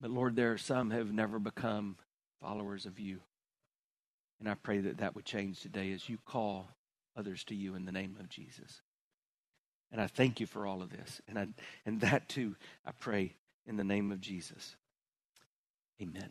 But 0.00 0.10
Lord, 0.10 0.36
there 0.36 0.52
are 0.52 0.58
some 0.58 0.90
who 0.90 0.98
have 0.98 1.12
never 1.12 1.38
become 1.38 1.96
followers 2.40 2.86
of 2.86 2.98
you. 2.98 3.20
And 4.40 4.48
I 4.48 4.54
pray 4.54 4.78
that 4.78 4.98
that 4.98 5.16
would 5.16 5.24
change 5.24 5.60
today 5.60 5.92
as 5.92 6.08
you 6.08 6.18
call 6.24 6.68
others 7.18 7.44
to 7.44 7.54
you 7.54 7.74
in 7.74 7.84
the 7.84 7.92
name 7.92 8.16
of 8.20 8.28
Jesus. 8.28 8.80
And 9.90 10.00
I 10.00 10.06
thank 10.06 10.40
you 10.40 10.46
for 10.46 10.66
all 10.66 10.82
of 10.82 10.90
this. 10.90 11.20
And, 11.28 11.38
I, 11.38 11.46
and 11.84 12.00
that 12.02 12.28
too, 12.28 12.56
I 12.86 12.92
pray 12.92 13.34
in 13.66 13.76
the 13.76 13.84
name 13.84 14.12
of 14.12 14.20
Jesus. 14.20 14.76
Amen. 16.00 16.30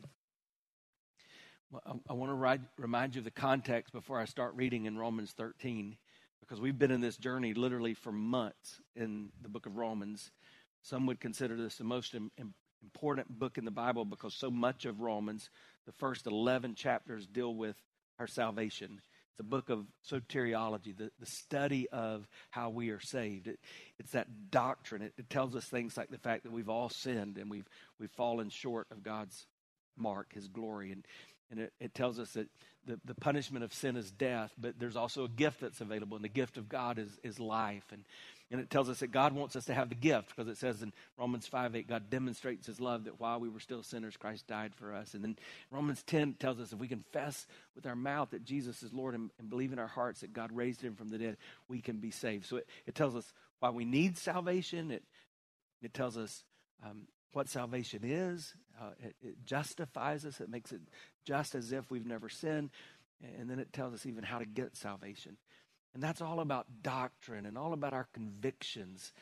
Well, 1.72 1.82
I, 1.86 2.12
I 2.12 2.14
want 2.14 2.30
to 2.30 2.36
ride, 2.36 2.62
remind 2.78 3.16
you 3.16 3.20
of 3.20 3.26
the 3.26 3.32
context 3.32 3.94
before 3.94 4.20
I 4.20 4.26
start 4.26 4.56
reading 4.56 4.86
in 4.86 4.98
Romans 4.98 5.34
13, 5.36 5.98
because 6.40 6.62
we've 6.62 6.80
been 6.80 6.92
in 6.92 7.02
this 7.02 7.18
journey 7.18 7.54
literally 7.54 7.94
for 7.94 8.12
months 8.12 8.80
in 8.96 9.30
the 9.42 9.50
book 9.50 9.66
of 9.66 9.76
Romans. 9.76 10.32
Some 10.84 11.06
would 11.08 11.20
consider 11.20 11.58
this 11.58 11.78
the 11.78 11.84
most 11.84 12.16
Im- 12.16 12.32
important 12.82 13.28
book 13.40 13.58
in 13.58 13.66
the 13.66 13.72
Bible 13.72 14.06
because 14.06 14.34
so 14.34 14.50
much 14.50 14.86
of 14.86 15.02
Romans, 15.02 15.50
the 15.86 15.92
first 15.92 16.28
11 16.28 16.76
chapters, 16.76 17.28
deal 17.28 17.56
with 17.56 17.76
our 18.20 18.28
salvation. 18.28 19.02
A 19.40 19.44
book 19.44 19.70
of 19.70 19.86
soteriology, 20.10 20.98
the, 20.98 21.12
the 21.20 21.26
study 21.26 21.88
of 21.90 22.28
how 22.50 22.70
we 22.70 22.90
are 22.90 23.00
saved. 23.00 23.48
It, 23.48 23.60
it's 24.00 24.12
that 24.12 24.28
doctrine. 24.50 25.02
It, 25.02 25.14
it 25.18 25.30
tells 25.30 25.56
us 25.56 25.66
things 25.66 25.96
like 25.96 26.10
the 26.10 26.18
fact 26.18 26.44
that 26.44 26.52
we've 26.52 26.70
all 26.70 26.90
sinned 26.90 27.38
and 27.38 27.50
we've, 27.50 27.68
we've 28.00 28.12
fallen 28.12 28.50
short 28.50 28.88
of 28.92 29.04
God's 29.04 29.46
mark, 29.96 30.34
his 30.34 30.48
glory. 30.48 30.92
And, 30.92 31.06
and 31.52 31.60
it, 31.60 31.74
it 31.80 31.94
tells 31.94 32.20
us 32.20 32.32
that 32.32 32.48
the, 32.86 33.00
the 33.06 33.16
punishment 33.16 33.64
of 33.64 33.74
sin 33.74 33.96
is 33.96 34.10
death, 34.12 34.52
but 34.58 34.80
there's 34.80 34.96
also 34.96 35.26
a 35.26 35.30
gift 35.30 35.62
that's 35.62 35.82
available, 35.82 36.16
and 36.16 36.24
the 36.24 36.30
gift 36.30 36.58
of 36.58 36.70
God 36.70 36.98
is, 36.98 37.20
is 37.24 37.40
life. 37.40 37.84
And, 37.92 38.06
and 38.50 38.62
it 38.62 38.70
tells 38.70 38.90
us 38.90 39.00
that 39.00 39.12
God 39.12 39.34
wants 39.34 39.58
us 39.58 39.66
to 39.66 39.74
have 39.74 39.90
the 39.90 39.96
gift 39.96 40.30
because 40.30 40.50
it 40.50 40.58
says 40.58 40.82
in 40.82 40.94
Romans 41.18 41.48
5 41.48 41.76
8, 41.76 41.88
God 41.88 42.10
demonstrates 42.10 42.68
his 42.68 42.80
love 42.80 43.04
that 43.04 43.20
while 43.20 43.40
we 43.40 43.50
were 43.50 43.60
still 43.60 43.84
sinners, 43.84 44.16
Christ 44.16 44.48
died 44.48 44.74
for 44.74 44.94
us. 44.94 45.14
And 45.14 45.24
then 45.24 45.38
Romans 45.70 46.02
10 46.04 46.36
tells 46.36 46.60
us 46.60 46.72
if 46.72 46.80
we 46.80 46.88
confess 46.88 47.46
with 47.76 47.86
our 47.86 47.96
mouth 47.96 48.30
that 48.32 48.46
Jesus 48.46 48.84
is 48.84 48.94
Lord 48.94 49.16
and, 49.16 49.32
and 49.38 49.50
believe 49.50 49.74
in 49.74 49.80
our 49.80 49.88
hearts 49.88 50.22
that 50.22 50.32
God 50.32 50.52
raised 50.54 50.82
him 50.82 50.96
from 50.96 51.10
the 51.10 51.18
dead, 51.18 51.38
we 51.68 51.82
can 51.82 51.98
be 51.98 52.12
saved. 52.12 52.46
So 52.46 52.58
it, 52.58 52.68
it 52.86 52.96
tells 52.96 53.16
us 53.16 53.34
why 53.60 53.70
we 53.70 53.84
need 53.84 54.18
salvation. 54.18 54.92
It, 54.92 55.04
it 55.82 55.94
tells 55.94 56.18
us 56.18 56.46
um, 56.86 57.08
what 57.34 57.50
salvation 57.50 58.02
is. 58.04 58.54
Uh, 58.80 58.92
it, 59.04 59.16
it 59.22 59.46
justifies 59.46 60.26
us, 60.26 60.40
it 60.40 60.50
makes 60.50 60.72
it 60.72 60.82
just 61.26 61.54
as 61.54 61.72
if 61.74 61.90
we've 61.92 62.06
never 62.06 62.30
sinned. 62.30 62.70
And 63.40 63.50
then 63.50 63.60
it 63.60 63.74
tells 63.74 63.94
us 63.94 64.06
even 64.06 64.24
how 64.24 64.38
to 64.40 64.46
get 64.46 64.78
salvation. 64.78 65.38
And 65.94 66.04
that's 66.04 66.22
all 66.22 66.40
about 66.40 66.68
doctrine 66.84 67.46
and 67.46 67.58
all 67.58 67.74
about 67.74 67.94
our 67.94 68.08
convictions. 68.14 69.14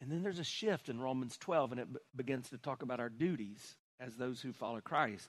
And 0.00 0.10
then 0.10 0.22
there's 0.22 0.38
a 0.38 0.44
shift 0.44 0.88
in 0.88 1.00
Romans 1.00 1.36
12, 1.38 1.72
and 1.72 1.80
it 1.80 1.92
b- 1.92 1.98
begins 2.14 2.50
to 2.50 2.58
talk 2.58 2.82
about 2.82 3.00
our 3.00 3.08
duties 3.08 3.76
as 4.00 4.16
those 4.16 4.40
who 4.40 4.52
follow 4.52 4.80
Christ. 4.80 5.28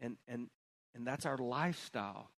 And, 0.00 0.16
and, 0.28 0.48
and 0.94 1.06
that's 1.06 1.26
our 1.26 1.38
lifestyle, 1.38 2.30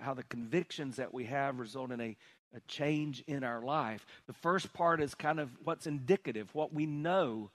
how 0.00 0.14
the 0.14 0.22
convictions 0.24 0.96
that 0.96 1.12
we 1.12 1.24
have 1.24 1.58
result 1.58 1.90
in 1.90 2.00
a, 2.00 2.16
a 2.54 2.60
change 2.68 3.22
in 3.26 3.44
our 3.44 3.62
life. 3.62 4.06
The 4.26 4.32
first 4.32 4.72
part 4.72 5.02
is 5.02 5.14
kind 5.14 5.40
of 5.40 5.50
what's 5.64 5.86
indicative, 5.86 6.54
what 6.54 6.72
we 6.72 6.86
know 6.86 7.50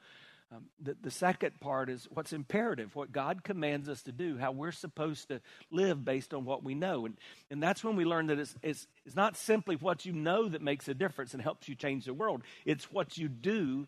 um, 0.50 0.64
the, 0.82 0.96
the 1.02 1.12
second 1.12 1.60
part 1.60 1.90
is 1.90 2.08
what's 2.10 2.32
imperative, 2.32 2.96
what 2.96 3.12
God 3.12 3.44
commands 3.44 3.90
us 3.90 4.02
to 4.04 4.14
do, 4.14 4.38
how 4.38 4.54
we're 4.54 4.72
supposed 4.72 5.28
to 5.28 5.42
live 5.72 6.06
based 6.06 6.34
on 6.34 6.46
what 6.46 6.64
we 6.64 6.74
know. 6.74 7.06
And, 7.06 7.18
and 7.52 7.62
that's 7.62 7.84
when 7.84 7.98
we 7.98 8.06
learn 8.06 8.28
that 8.28 8.40
it's, 8.40 8.56
it's, 8.64 8.88
it's 9.06 9.16
not 9.16 9.36
simply 9.36 9.76
what 9.76 10.06
you 10.06 10.14
know 10.14 10.48
that 10.48 10.62
makes 10.62 10.88
a 10.88 10.94
difference 10.94 11.34
and 11.34 11.44
helps 11.44 11.68
you 11.68 11.76
change 11.76 12.06
the 12.06 12.14
world, 12.14 12.44
it's 12.66 12.92
what 12.92 13.18
you 13.18 13.28
do 13.28 13.88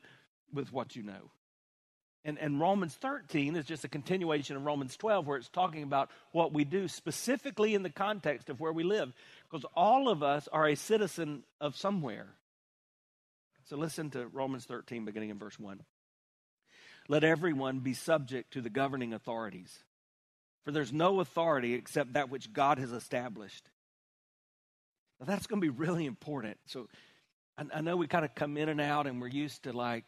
with 0.54 0.74
what 0.74 0.96
you 0.96 1.04
know. 1.04 1.32
And, 2.25 2.38
and 2.38 2.60
Romans 2.60 2.94
13 2.96 3.56
is 3.56 3.63
just 3.63 3.86
a 3.86 3.89
continuation 3.89 4.58
of 4.58 4.66
Romans 4.66 4.98
12, 4.98 5.25
where 5.25 5.38
it's 5.38 5.48
talking 5.48 5.84
about 5.84 6.12
what 6.34 6.51
we 6.51 6.66
do 6.66 6.89
specifically 6.89 7.74
in 7.74 7.84
the 7.84 7.89
context 7.89 8.50
of 8.50 8.60
where 8.60 8.74
we 8.74 8.84
live. 8.84 9.13
Because 9.50 9.66
all 9.74 10.10
of 10.10 10.22
us 10.22 10.50
are 10.51 10.68
a 10.68 10.75
citizen 10.75 11.44
of 11.62 11.78
somewhere. 11.78 12.28
So 13.70 13.78
listen 13.78 14.10
to 14.12 14.28
Romans 14.28 14.66
13, 14.66 15.06
beginning 15.06 15.30
in 15.30 15.39
verse 15.39 15.58
1. 15.58 15.80
Let 17.10 17.24
everyone 17.24 17.80
be 17.80 17.96
subject 17.96 18.54
to 18.54 18.62
the 18.62 18.70
governing 18.70 19.13
authorities. 19.13 19.84
For 20.63 20.72
there's 20.72 20.94
no 20.94 21.20
authority 21.20 21.74
except 21.74 22.13
that 22.13 22.30
which 22.30 22.54
God 22.54 22.78
has 22.78 22.92
established. 22.92 23.68
Now, 25.20 25.25
that's 25.25 25.48
going 25.48 25.60
to 25.60 25.66
be 25.66 25.75
really 25.75 26.06
important. 26.06 26.58
So, 26.68 26.88
I, 27.58 27.66
I 27.74 27.82
know 27.82 27.98
we 27.98 28.08
kind 28.08 28.24
of 28.24 28.36
come 28.36 28.58
in 28.58 28.70
and 28.70 28.80
out 28.80 29.08
and 29.08 29.20
we're 29.20 29.28
used 29.28 29.63
to 29.63 29.74
like 29.74 30.06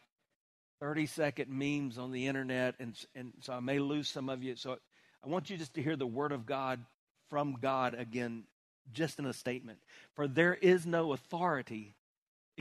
30 0.80 1.08
second 1.08 1.50
memes 1.50 1.98
on 1.98 2.12
the 2.12 2.28
internet, 2.28 2.76
and, 2.80 2.96
and 3.16 3.34
so 3.42 3.54
I 3.54 3.60
may 3.60 3.80
lose 3.80 4.08
some 4.08 4.30
of 4.30 4.44
you. 4.44 4.56
So, 4.56 4.78
I 5.24 5.28
want 5.28 5.50
you 5.50 5.58
just 5.58 5.74
to 5.74 5.84
hear 5.84 5.96
the 5.96 6.08
word 6.08 6.32
of 6.32 6.46
God 6.46 6.86
from 7.30 7.58
God 7.60 7.96
again, 7.96 8.44
just 8.94 9.18
in 9.18 9.26
a 9.26 9.34
statement. 9.34 9.80
For 10.16 10.28
there 10.28 10.54
is 10.54 10.86
no 10.86 11.14
authority 11.14 11.96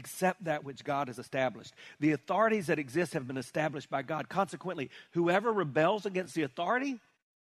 except 0.00 0.44
that 0.44 0.64
which 0.64 0.82
God 0.82 1.08
has 1.08 1.18
established. 1.18 1.74
The 2.00 2.12
authorities 2.12 2.68
that 2.68 2.78
exist 2.78 3.12
have 3.12 3.26
been 3.26 3.36
established 3.36 3.90
by 3.90 4.00
God. 4.00 4.30
Consequently, 4.30 4.88
whoever 5.10 5.52
rebels 5.52 6.06
against 6.06 6.34
the 6.34 6.42
authority 6.44 6.98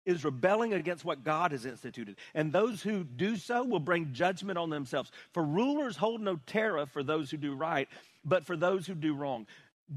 is 0.04 0.26
rebelling 0.26 0.74
against 0.74 1.06
what 1.06 1.24
God 1.24 1.52
has 1.52 1.64
instituted. 1.64 2.16
And 2.34 2.52
those 2.52 2.82
who 2.82 3.02
do 3.02 3.36
so 3.36 3.64
will 3.64 3.80
bring 3.80 4.12
judgment 4.12 4.58
on 4.58 4.68
themselves. 4.68 5.10
For 5.32 5.42
rulers 5.42 5.96
hold 5.96 6.20
no 6.20 6.38
terror 6.46 6.84
for 6.84 7.02
those 7.02 7.30
who 7.30 7.38
do 7.38 7.54
right, 7.54 7.88
but 8.26 8.44
for 8.44 8.58
those 8.58 8.86
who 8.86 8.94
do 8.94 9.14
wrong. 9.14 9.46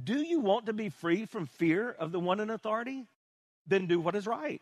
Do 0.05 0.21
you 0.21 0.39
want 0.39 0.67
to 0.67 0.73
be 0.73 0.87
free 0.87 1.25
from 1.25 1.47
fear 1.47 1.91
of 1.99 2.13
the 2.13 2.19
one 2.19 2.39
in 2.39 2.49
authority? 2.49 3.05
Then 3.67 3.87
do 3.87 3.99
what 3.99 4.15
is 4.15 4.25
right, 4.25 4.61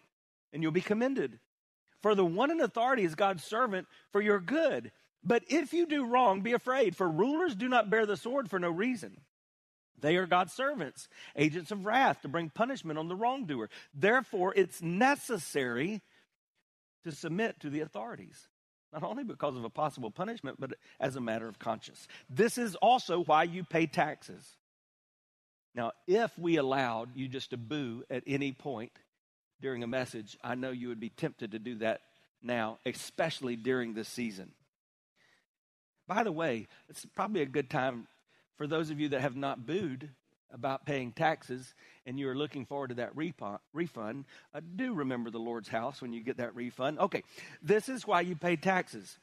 and 0.52 0.64
you'll 0.64 0.72
be 0.72 0.82
commended. 0.82 1.38
For 2.02 2.16
the 2.16 2.26
one 2.26 2.50
in 2.50 2.62
authority 2.62 3.04
is 3.04 3.14
God's 3.14 3.44
servant 3.44 3.88
for 4.12 4.22
your 4.22 4.40
good. 4.40 4.92
But 5.26 5.44
if 5.48 5.74
you 5.74 5.88
do 5.88 6.06
wrong, 6.06 6.42
be 6.42 6.54
afraid, 6.54 6.96
for 6.96 7.10
rulers 7.10 7.56
do 7.56 7.68
not 7.68 7.90
bear 7.90 8.06
the 8.06 8.18
sword 8.18 8.50
for 8.50 8.60
no 8.60 8.70
reason. 8.70 9.18
They 10.00 10.18
are 10.18 10.28
God's 10.28 10.54
servants, 10.54 11.08
agents 11.36 11.72
of 11.72 11.86
wrath 11.86 12.22
to 12.22 12.28
bring 12.28 12.50
punishment 12.50 13.00
on 13.00 13.08
the 13.08 13.16
wrongdoer. 13.16 13.70
Therefore, 13.94 14.54
it's 14.56 14.82
necessary 14.82 16.02
to 17.04 17.12
submit 17.12 17.60
to 17.62 17.70
the 17.70 17.80
authorities, 17.80 18.48
not 18.94 19.04
only 19.04 19.24
because 19.24 19.56
of 19.56 19.64
a 19.64 19.70
possible 19.70 20.12
punishment, 20.12 20.58
but 20.60 20.74
as 21.00 21.16
a 21.16 21.22
matter 21.22 21.48
of 21.48 21.60
conscience. 21.60 22.08
This 22.30 22.58
is 22.58 22.76
also 22.76 23.24
why 23.24 23.44
you 23.44 23.64
pay 23.64 23.88
taxes. 23.88 24.58
Now, 25.74 25.94
if 26.08 26.38
we 26.38 26.58
allowed 26.58 27.16
you 27.16 27.28
just 27.28 27.50
to 27.50 27.58
boo 27.58 28.04
at 28.10 28.24
any 28.28 28.52
point 28.52 28.92
during 29.62 29.82
a 29.82 29.88
message, 29.88 30.38
I 30.44 30.56
know 30.56 30.72
you 30.72 30.90
would 30.90 31.00
be 31.00 31.10
tempted 31.10 31.52
to 31.52 31.60
do 31.60 31.76
that 31.76 32.02
now, 32.44 32.80
especially 32.86 33.56
during 33.56 33.94
this 33.94 34.08
season. 34.08 34.52
By 36.08 36.24
the 36.24 36.32
way, 36.32 36.68
it's 36.90 37.06
probably 37.16 37.42
a 37.42 37.48
good 37.48 37.70
time 37.70 38.08
for 38.58 38.68
those 38.68 38.90
of 38.90 39.00
you 39.00 39.10
that 39.10 39.22
have 39.22 39.36
not 39.36 39.66
booed 39.66 40.10
about 40.52 40.86
paying 40.86 41.12
taxes 41.12 41.74
and 42.06 42.20
you're 42.20 42.36
looking 42.36 42.66
forward 42.66 42.90
to 42.90 42.96
that 42.96 43.16
refund. 43.16 44.26
Uh, 44.54 44.62
do 44.76 44.94
remember 44.94 45.30
the 45.30 45.40
Lord's 45.40 45.68
house 45.68 46.02
when 46.02 46.14
you 46.14 46.22
get 46.22 46.38
that 46.38 46.56
refund. 46.56 47.00
Okay, 47.00 47.24
this 47.62 47.90
is 47.90 48.08
why 48.08 48.22
you 48.22 48.36
pay 48.36 48.56
taxes. 48.56 49.18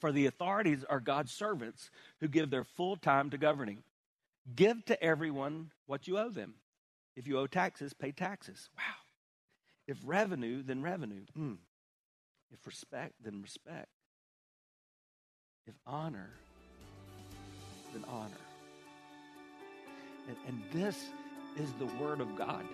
For 0.00 0.10
the 0.10 0.26
authorities 0.26 0.84
are 0.88 1.00
God's 1.00 1.32
servants 1.32 1.90
who 2.20 2.28
give 2.28 2.50
their 2.50 2.64
full 2.64 2.96
time 2.96 3.30
to 3.30 3.38
governing. 3.38 3.84
Give 4.54 4.84
to 4.86 5.02
everyone 5.02 5.70
what 5.86 6.08
you 6.08 6.18
owe 6.18 6.30
them. 6.30 6.54
If 7.14 7.28
you 7.28 7.38
owe 7.38 7.46
taxes, 7.46 7.92
pay 7.92 8.10
taxes. 8.10 8.68
Wow. 8.76 8.82
If 9.86 9.98
revenue, 10.04 10.62
then 10.62 10.82
revenue. 10.82 11.22
Mm. 11.38 11.58
If 12.52 12.66
respect, 12.66 13.14
then 13.24 13.42
respect. 13.42 13.88
If 15.64 15.74
honor, 15.86 16.28
then 17.92 18.04
honor. 18.08 18.34
And, 20.26 20.36
and 20.48 20.60
this 20.72 20.96
is 21.56 21.72
the 21.74 21.86
Word 22.02 22.20
of 22.20 22.36
God. 22.36 22.64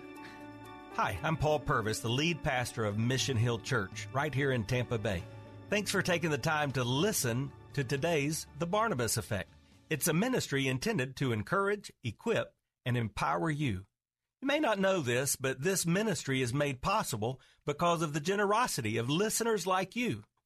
Hi, 0.95 1.15
I'm 1.21 1.37
Paul 1.37 1.59
Purvis, 1.59 1.99
the 1.99 2.09
lead 2.09 2.41
pastor 2.41 2.85
of 2.85 2.97
Mission 2.97 3.37
Hill 3.37 3.59
Church, 3.59 4.07
right 4.11 4.33
here 4.33 4.53
in 4.53 4.63
Tampa 4.63 4.97
Bay. 4.97 5.23
Thanks 5.69 5.91
for 5.91 6.01
taking 6.01 6.31
the 6.31 6.37
time 6.39 6.71
to 6.71 6.83
listen 6.83 7.51
to 7.73 7.83
today's 7.83 8.47
The 8.57 8.65
Barnabas 8.65 9.17
Effect. 9.17 9.53
It's 9.91 10.07
a 10.07 10.13
ministry 10.13 10.67
intended 10.67 11.15
to 11.17 11.31
encourage, 11.31 11.91
equip, 12.03 12.51
and 12.87 12.97
empower 12.97 13.51
you. 13.51 13.85
You 14.41 14.47
may 14.47 14.59
not 14.59 14.79
know 14.79 15.01
this, 15.01 15.35
but 15.35 15.61
this 15.61 15.85
ministry 15.85 16.41
is 16.41 16.55
made 16.55 16.81
possible 16.81 17.39
because 17.67 18.01
of 18.01 18.13
the 18.13 18.19
generosity 18.19 18.97
of 18.97 19.11
listeners 19.11 19.67
like 19.67 19.95
you. 19.95 20.23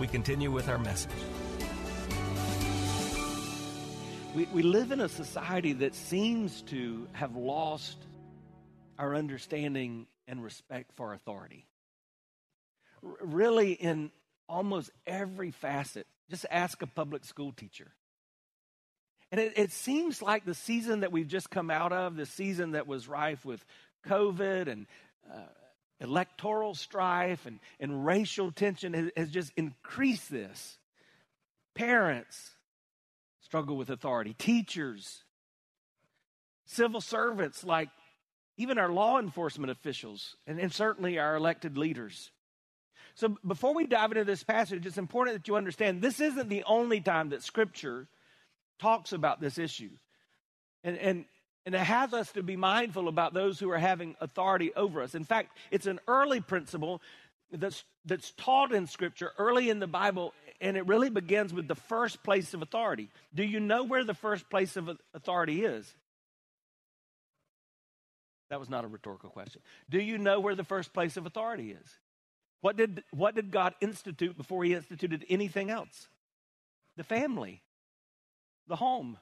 we 0.00 0.06
continue 0.06 0.50
with 0.50 0.70
our 0.70 0.78
message. 0.78 1.10
We, 4.34 4.46
we 4.46 4.62
live 4.62 4.92
in 4.92 5.00
a 5.00 5.10
society 5.10 5.74
that 5.74 5.94
seems 5.94 6.62
to 6.62 7.06
have 7.12 7.36
lost 7.36 7.98
our 8.98 9.14
understanding 9.14 10.06
and 10.26 10.42
respect 10.42 10.92
for 10.96 11.12
authority. 11.12 11.66
R- 13.04 13.12
really, 13.20 13.72
in 13.72 14.10
almost 14.48 14.90
every 15.06 15.50
facet, 15.50 16.06
just 16.30 16.46
ask 16.50 16.80
a 16.80 16.86
public 16.86 17.26
school 17.26 17.52
teacher. 17.52 17.92
And 19.30 19.38
it, 19.38 19.52
it, 19.56 19.70
seems 19.70 20.22
like 20.22 20.46
the 20.46 20.54
season 20.54 21.00
that 21.00 21.12
we've 21.12 21.28
just 21.28 21.50
come 21.50 21.70
out 21.70 21.92
of, 21.92 22.16
the 22.16 22.24
season 22.24 22.70
that 22.72 22.86
was 22.86 23.06
rife 23.06 23.44
with 23.44 23.62
COVID 24.06 24.66
and 24.66 24.86
uh, 25.30 25.40
electoral 26.00 26.74
strife 26.74 27.46
and, 27.46 27.60
and 27.78 28.04
racial 28.04 28.50
tension 28.50 28.94
has, 28.94 29.10
has 29.16 29.30
just 29.30 29.52
increased 29.56 30.30
this. 30.30 30.78
Parents 31.74 32.50
struggle 33.42 33.76
with 33.76 33.90
authority, 33.90 34.34
teachers, 34.34 35.24
civil 36.66 37.00
servants 37.00 37.64
like 37.64 37.88
even 38.56 38.78
our 38.78 38.90
law 38.90 39.18
enforcement 39.18 39.70
officials, 39.70 40.36
and, 40.46 40.60
and 40.60 40.72
certainly 40.72 41.18
our 41.18 41.34
elected 41.34 41.78
leaders. 41.78 42.30
So, 43.14 43.36
before 43.46 43.74
we 43.74 43.86
dive 43.86 44.12
into 44.12 44.24
this 44.24 44.44
passage, 44.44 44.86
it's 44.86 44.98
important 44.98 45.36
that 45.36 45.48
you 45.48 45.56
understand 45.56 46.02
this 46.02 46.20
isn't 46.20 46.48
the 46.48 46.64
only 46.64 47.00
time 47.00 47.30
that 47.30 47.42
Scripture 47.42 48.06
talks 48.78 49.12
about 49.12 49.40
this 49.40 49.58
issue. 49.58 49.90
And, 50.84 50.98
and 50.98 51.24
and 51.66 51.74
it 51.74 51.78
has 51.78 52.12
us 52.14 52.32
to 52.32 52.42
be 52.42 52.56
mindful 52.56 53.08
about 53.08 53.34
those 53.34 53.58
who 53.58 53.70
are 53.70 53.78
having 53.78 54.16
authority 54.20 54.72
over 54.74 55.02
us. 55.02 55.14
In 55.14 55.24
fact, 55.24 55.56
it's 55.70 55.86
an 55.86 56.00
early 56.08 56.40
principle 56.40 57.02
that's, 57.52 57.84
that's 58.04 58.32
taught 58.32 58.72
in 58.72 58.86
Scripture 58.86 59.32
early 59.38 59.70
in 59.70 59.78
the 59.78 59.86
Bible, 59.86 60.32
and 60.60 60.76
it 60.76 60.86
really 60.86 61.10
begins 61.10 61.52
with 61.52 61.68
the 61.68 61.74
first 61.74 62.22
place 62.22 62.54
of 62.54 62.62
authority. 62.62 63.08
Do 63.34 63.42
you 63.42 63.60
know 63.60 63.84
where 63.84 64.04
the 64.04 64.14
first 64.14 64.48
place 64.48 64.76
of 64.76 64.90
authority 65.14 65.64
is? 65.64 65.92
That 68.50 68.58
was 68.58 68.68
not 68.68 68.84
a 68.84 68.88
rhetorical 68.88 69.30
question. 69.30 69.62
Do 69.88 70.00
you 70.00 70.18
know 70.18 70.40
where 70.40 70.54
the 70.54 70.64
first 70.64 70.92
place 70.92 71.16
of 71.16 71.24
authority 71.24 71.70
is? 71.70 71.88
What 72.62 72.76
did, 72.76 73.04
what 73.12 73.34
did 73.34 73.50
God 73.50 73.74
institute 73.80 74.36
before 74.36 74.64
He 74.64 74.74
instituted 74.74 75.24
anything 75.28 75.70
else? 75.70 76.08
The 76.96 77.04
family, 77.04 77.62
the 78.66 78.76
home. 78.76 79.18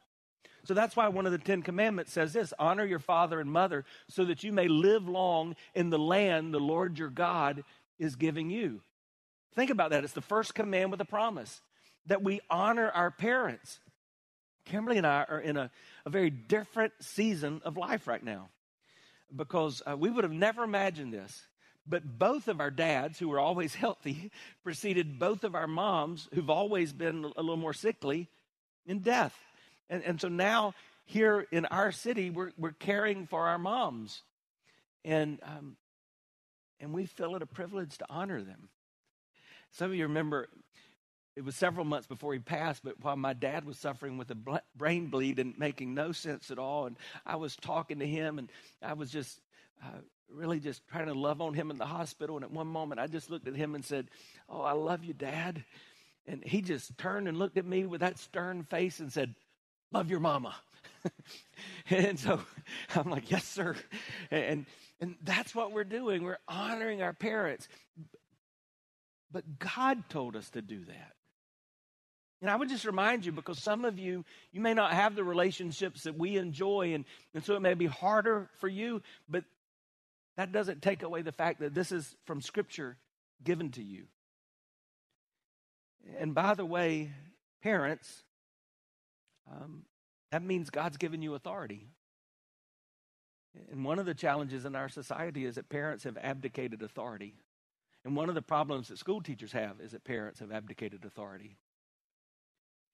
So 0.64 0.74
that's 0.74 0.96
why 0.96 1.08
one 1.08 1.24
of 1.24 1.32
the 1.32 1.38
Ten 1.38 1.62
Commandments 1.62 2.12
says 2.12 2.32
this 2.32 2.52
honor 2.58 2.84
your 2.84 2.98
father 2.98 3.40
and 3.40 3.50
mother 3.50 3.84
so 4.08 4.24
that 4.26 4.44
you 4.44 4.52
may 4.52 4.68
live 4.68 5.08
long 5.08 5.56
in 5.74 5.90
the 5.90 5.98
land 5.98 6.52
the 6.52 6.60
Lord 6.60 6.98
your 6.98 7.08
God 7.08 7.64
is 7.98 8.16
giving 8.16 8.50
you. 8.50 8.82
Think 9.54 9.70
about 9.70 9.90
that. 9.90 10.04
It's 10.04 10.12
the 10.12 10.20
first 10.20 10.54
command 10.54 10.90
with 10.90 11.00
a 11.00 11.06
promise 11.06 11.62
that 12.06 12.22
we 12.22 12.40
honor 12.50 12.90
our 12.90 13.10
parents. 13.10 13.80
Kimberly 14.64 14.98
and 14.98 15.06
I 15.06 15.24
are 15.28 15.40
in 15.40 15.56
a, 15.56 15.70
a 16.04 16.10
very 16.10 16.30
different 16.30 16.92
season 17.00 17.62
of 17.64 17.76
life 17.76 18.06
right 18.06 18.22
now 18.22 18.50
because 19.34 19.82
uh, 19.90 19.96
we 19.96 20.10
would 20.10 20.24
have 20.24 20.32
never 20.32 20.64
imagined 20.64 21.12
this. 21.12 21.46
But 21.86 22.18
both 22.18 22.48
of 22.48 22.60
our 22.60 22.70
dads, 22.70 23.18
who 23.18 23.28
were 23.28 23.40
always 23.40 23.74
healthy, 23.74 24.30
preceded 24.62 25.18
both 25.18 25.44
of 25.44 25.54
our 25.54 25.66
moms, 25.66 26.28
who've 26.34 26.50
always 26.50 26.92
been 26.92 27.24
a 27.24 27.40
little 27.40 27.56
more 27.56 27.72
sickly, 27.72 28.28
in 28.86 29.00
death. 29.00 29.34
And, 29.90 30.02
and 30.04 30.20
so 30.20 30.28
now 30.28 30.74
here 31.04 31.46
in 31.50 31.64
our 31.66 31.92
city, 31.92 32.30
we're, 32.30 32.52
we're 32.58 32.72
caring 32.72 33.26
for 33.26 33.46
our 33.46 33.58
moms. 33.58 34.22
And, 35.04 35.38
um, 35.42 35.76
and 36.80 36.92
we 36.92 37.06
feel 37.06 37.34
it 37.36 37.42
a 37.42 37.46
privilege 37.46 37.98
to 37.98 38.06
honor 38.10 38.42
them. 38.42 38.68
Some 39.72 39.90
of 39.90 39.96
you 39.96 40.04
remember 40.04 40.48
it 41.36 41.44
was 41.44 41.54
several 41.54 41.84
months 41.84 42.08
before 42.08 42.32
he 42.32 42.40
passed, 42.40 42.82
but 42.82 42.96
while 43.00 43.16
my 43.16 43.32
dad 43.32 43.64
was 43.64 43.78
suffering 43.78 44.18
with 44.18 44.28
a 44.32 44.60
brain 44.76 45.06
bleed 45.06 45.38
and 45.38 45.56
making 45.56 45.94
no 45.94 46.10
sense 46.10 46.50
at 46.50 46.58
all, 46.58 46.86
and 46.86 46.96
I 47.24 47.36
was 47.36 47.54
talking 47.54 48.00
to 48.00 48.06
him, 48.06 48.40
and 48.40 48.50
I 48.82 48.94
was 48.94 49.10
just 49.12 49.40
uh, 49.84 50.00
really 50.28 50.58
just 50.58 50.86
trying 50.88 51.06
to 51.06 51.14
love 51.14 51.40
on 51.40 51.54
him 51.54 51.70
in 51.70 51.78
the 51.78 51.86
hospital. 51.86 52.36
And 52.36 52.44
at 52.44 52.50
one 52.50 52.66
moment, 52.66 53.00
I 53.00 53.06
just 53.06 53.30
looked 53.30 53.46
at 53.46 53.54
him 53.54 53.76
and 53.76 53.84
said, 53.84 54.08
Oh, 54.48 54.62
I 54.62 54.72
love 54.72 55.04
you, 55.04 55.14
Dad. 55.14 55.64
And 56.26 56.42
he 56.44 56.60
just 56.60 56.98
turned 56.98 57.28
and 57.28 57.38
looked 57.38 57.56
at 57.56 57.64
me 57.64 57.86
with 57.86 58.00
that 58.00 58.18
stern 58.18 58.64
face 58.64 58.98
and 58.98 59.12
said, 59.12 59.34
love 59.92 60.10
your 60.10 60.20
mama. 60.20 60.54
and 61.90 62.18
so 62.18 62.40
I'm 62.94 63.10
like, 63.10 63.30
yes, 63.30 63.44
sir. 63.44 63.76
And, 64.30 64.66
and 65.00 65.16
that's 65.22 65.54
what 65.54 65.72
we're 65.72 65.84
doing. 65.84 66.22
We're 66.22 66.38
honoring 66.48 67.02
our 67.02 67.12
parents. 67.12 67.68
But 69.30 69.58
God 69.58 70.08
told 70.08 70.36
us 70.36 70.50
to 70.50 70.62
do 70.62 70.84
that. 70.86 71.12
And 72.40 72.50
I 72.50 72.56
would 72.56 72.68
just 72.68 72.84
remind 72.84 73.26
you 73.26 73.32
because 73.32 73.58
some 73.58 73.84
of 73.84 73.98
you, 73.98 74.24
you 74.52 74.60
may 74.60 74.72
not 74.72 74.92
have 74.92 75.16
the 75.16 75.24
relationships 75.24 76.04
that 76.04 76.16
we 76.16 76.36
enjoy, 76.36 76.94
and, 76.94 77.04
and 77.34 77.44
so 77.44 77.56
it 77.56 77.60
may 77.60 77.74
be 77.74 77.86
harder 77.86 78.48
for 78.60 78.68
you, 78.68 79.02
but 79.28 79.42
that 80.36 80.52
doesn't 80.52 80.80
take 80.80 81.02
away 81.02 81.22
the 81.22 81.32
fact 81.32 81.58
that 81.60 81.74
this 81.74 81.90
is 81.90 82.14
from 82.26 82.40
Scripture 82.40 82.96
given 83.42 83.72
to 83.72 83.82
you. 83.82 84.04
And 86.18 86.32
by 86.32 86.54
the 86.54 86.64
way, 86.64 87.10
parents, 87.60 88.22
um, 89.50 89.84
that 90.30 90.42
means 90.42 90.70
God's 90.70 90.96
given 90.96 91.22
you 91.22 91.34
authority. 91.34 91.88
And 93.70 93.84
one 93.84 93.98
of 93.98 94.06
the 94.06 94.14
challenges 94.14 94.64
in 94.64 94.76
our 94.76 94.88
society 94.88 95.44
is 95.44 95.56
that 95.56 95.68
parents 95.68 96.04
have 96.04 96.18
abdicated 96.20 96.82
authority. 96.82 97.34
And 98.04 98.14
one 98.14 98.28
of 98.28 98.34
the 98.34 98.42
problems 98.42 98.88
that 98.88 98.98
school 98.98 99.20
teachers 99.20 99.52
have 99.52 99.80
is 99.80 99.92
that 99.92 100.04
parents 100.04 100.40
have 100.40 100.52
abdicated 100.52 101.04
authority. 101.04 101.56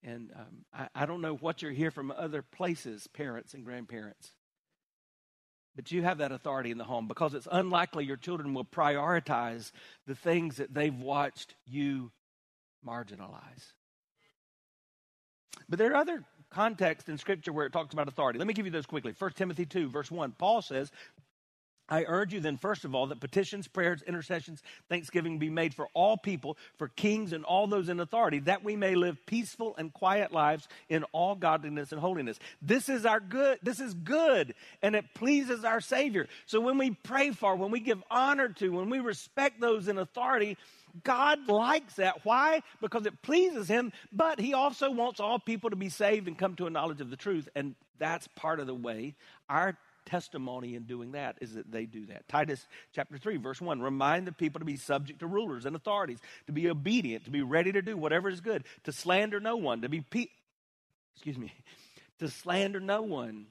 And 0.03 0.31
um, 0.35 0.64
I, 0.73 0.88
I 0.95 1.07
don't 1.07 1.21
know 1.21 1.35
what 1.35 1.62
you 1.62 1.71
hear 1.71 1.90
from 1.90 2.11
other 2.11 2.43
places, 2.43 3.07
parents 3.07 3.55
and 3.55 3.64
grandparents. 3.64 4.33
But 5.77 5.90
you 5.90 6.03
have 6.03 6.19
that 6.19 6.31
authority 6.31 6.71
in 6.71 6.79
the 6.79 6.85
home 6.85 7.09
because 7.09 7.35
it's 7.35 7.49
unlikely 7.51 8.05
your 8.05 8.17
children 8.17 8.55
will 8.55 8.64
prioritize 8.64 9.73
the 10.07 10.14
things 10.14 10.57
that 10.59 10.73
they've 10.73 10.95
watched 10.95 11.55
you 11.67 12.12
marginalize. 12.87 13.73
But 15.69 15.79
there 15.79 15.93
are 15.93 15.97
other 15.97 16.25
contexts 16.55 17.09
in 17.09 17.19
Scripture 17.19 17.53
where 17.53 17.67
it 17.67 17.73
talks 17.73 17.93
about 17.93 18.07
authority. 18.07 18.38
Let 18.38 18.47
me 18.47 18.55
give 18.55 18.64
you 18.64 18.73
those 18.73 18.87
quickly. 18.87 19.12
1 19.19 19.33
Timothy 19.33 19.67
2, 19.67 19.90
verse 19.90 20.11
1. 20.11 20.33
Paul 20.38 20.62
says, 20.62 20.93
I 21.88 22.05
urge 22.05 22.33
you 22.33 22.40
then, 22.40 22.57
first 22.57 22.85
of 22.85 22.94
all, 22.94 23.07
that 23.09 23.20
petitions, 23.20 23.68
prayers, 23.68 24.03
intercessions, 24.03 24.62
thanksgiving 24.88 25.38
be 25.38 25.51
made 25.51 25.75
for 25.75 25.88
all 25.92 26.16
people, 26.16 26.57
for 26.79 26.88
kings 26.88 27.33
and 27.33 27.44
all 27.44 27.66
those 27.66 27.90
in 27.90 28.01
authority, 28.01 28.38
that 28.40 28.64
we 28.64 28.75
may 28.75 28.94
live 28.94 29.18
peaceful 29.27 29.75
and 29.77 29.92
quiet 29.92 30.33
lives 30.33 30.66
in 30.88 31.05
all 31.12 31.35
godliness 31.35 31.92
and 31.92 32.01
holiness. 32.01 32.38
This 32.62 32.88
is 32.88 33.05
our 33.05 33.20
good, 33.20 33.59
this 33.62 33.81
is 33.81 33.92
good, 33.92 34.55
and 34.83 34.97
it 34.97 35.05
pleases 35.14 35.62
our 35.64 35.81
Savior. 35.81 36.27
So 36.47 36.59
when 36.61 36.79
we 36.79 36.92
pray 36.92 37.33
for, 37.33 37.55
when 37.55 37.70
we 37.70 37.81
give 37.81 38.03
honor 38.11 38.49
to, 38.49 38.70
when 38.70 38.88
we 38.88 39.01
respect 39.01 39.61
those 39.61 39.87
in 39.87 39.99
authority, 39.99 40.57
God 41.03 41.49
likes 41.49 41.97
that. 41.97 42.25
Why? 42.25 42.62
Because 42.81 43.05
it 43.05 43.20
pleases 43.20 43.68
Him, 43.68 43.92
but 44.11 44.40
He 44.40 44.55
also 44.55 44.90
wants 44.90 45.20
all 45.20 45.38
people 45.38 45.70
to 45.70 45.77
be 45.77 45.88
saved 45.88 46.29
and 46.29 46.38
come 46.38 46.55
to 46.57 46.66
a 46.66 46.70
knowledge 46.70 47.01
of 47.01 47.11
the 47.11 47.16
truth. 47.16 47.49
And 47.55 47.75
that's 47.99 48.29
part 48.29 48.61
of 48.61 48.66
the 48.66 48.75
way 48.75 49.14
our 49.49 49.77
testimony 50.07 50.75
in 50.75 50.85
doing 50.85 51.12
that 51.12 51.37
is 51.40 51.55
that 51.55 51.71
they 51.71 51.87
do 51.87 52.07
that. 52.07 52.29
Titus 52.29 52.67
chapter 52.93 53.19
3, 53.19 53.37
verse 53.37 53.61
1 53.61 53.81
remind 53.81 54.27
the 54.27 54.33
people 54.33 54.59
to 54.59 54.64
be 54.64 54.77
subject 54.77 55.21
to 55.21 55.27
rulers 55.27 55.67
and 55.67 55.75
authorities, 55.77 56.19
to 56.47 56.53
be 56.53 56.69
obedient, 56.69 57.25
to 57.25 57.31
be 57.31 57.43
ready 57.43 57.73
to 57.73 57.83
do 57.83 57.97
whatever 57.97 58.29
is 58.29 58.40
good, 58.40 58.64
to 58.85 58.93
slander 58.93 59.40
no 59.40 59.57
one, 59.57 59.83
to 59.83 59.88
be, 59.88 60.01
pe- 60.01 60.27
excuse 61.14 61.38
me, 61.38 61.53
to 62.19 62.29
slander 62.29 62.81
no 62.81 63.03
one. 63.03 63.47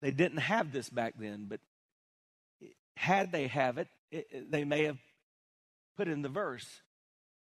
They 0.00 0.10
didn't 0.10 0.38
have 0.38 0.70
this 0.70 0.90
back 0.90 1.14
then, 1.18 1.46
but 1.48 1.60
had 2.96 3.32
they 3.32 3.46
have 3.48 3.78
it, 3.78 3.88
it 4.10 4.50
they 4.50 4.64
may 4.64 4.84
have 4.84 4.98
put 5.96 6.08
in 6.08 6.22
the 6.22 6.28
verse 6.28 6.80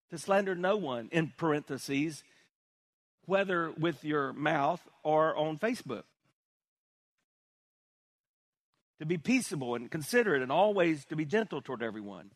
to 0.10 0.17
slander 0.17 0.55
no 0.55 0.77
one 0.77 1.10
in 1.12 1.33
parentheses 1.38 2.23
whether 3.27 3.71
with 3.77 4.03
your 4.03 4.33
mouth 4.33 4.81
or 5.03 5.35
on 5.35 5.59
Facebook. 5.59 6.03
To 8.99 9.05
be 9.05 9.19
peaceable 9.19 9.75
and 9.75 9.91
considerate 9.91 10.41
and 10.41 10.51
always 10.51 11.05
to 11.05 11.15
be 11.15 11.25
gentle 11.25 11.61
toward 11.61 11.83
everyone. 11.83 12.31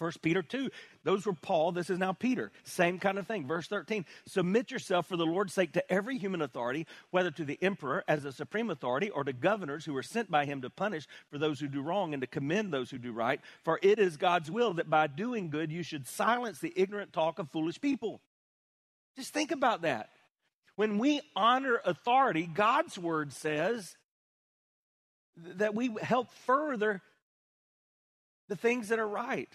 First 0.00 0.22
Peter 0.22 0.42
2, 0.42 0.70
those 1.04 1.26
were 1.26 1.34
Paul, 1.34 1.72
this 1.72 1.90
is 1.90 1.98
now 1.98 2.14
Peter. 2.14 2.50
Same 2.64 2.98
kind 2.98 3.18
of 3.18 3.26
thing. 3.26 3.46
Verse 3.46 3.66
13, 3.68 4.06
submit 4.26 4.70
yourself 4.70 5.06
for 5.06 5.18
the 5.18 5.26
Lord's 5.26 5.52
sake 5.52 5.72
to 5.72 5.92
every 5.92 6.16
human 6.16 6.40
authority, 6.40 6.86
whether 7.10 7.30
to 7.32 7.44
the 7.44 7.58
emperor 7.60 8.02
as 8.08 8.22
the 8.22 8.32
supreme 8.32 8.70
authority 8.70 9.10
or 9.10 9.24
to 9.24 9.34
governors 9.34 9.84
who 9.84 9.94
are 9.94 10.02
sent 10.02 10.30
by 10.30 10.46
him 10.46 10.62
to 10.62 10.70
punish 10.70 11.06
for 11.30 11.36
those 11.36 11.60
who 11.60 11.68
do 11.68 11.82
wrong 11.82 12.14
and 12.14 12.22
to 12.22 12.26
commend 12.26 12.72
those 12.72 12.90
who 12.90 12.96
do 12.96 13.12
right. 13.12 13.42
For 13.62 13.78
it 13.82 13.98
is 13.98 14.16
God's 14.16 14.50
will 14.50 14.72
that 14.74 14.88
by 14.88 15.06
doing 15.06 15.50
good 15.50 15.70
you 15.70 15.82
should 15.82 16.08
silence 16.08 16.60
the 16.60 16.72
ignorant 16.74 17.12
talk 17.12 17.38
of 17.38 17.50
foolish 17.50 17.78
people. 17.78 18.22
Just 19.16 19.32
think 19.32 19.50
about 19.50 19.82
that. 19.82 20.10
When 20.76 20.98
we 20.98 21.20
honor 21.36 21.80
authority, 21.84 22.46
God's 22.46 22.98
word 22.98 23.32
says 23.32 23.96
that 25.36 25.74
we 25.74 25.94
help 26.00 26.32
further 26.46 27.02
the 28.48 28.56
things 28.56 28.88
that 28.88 28.98
are 28.98 29.08
right. 29.08 29.48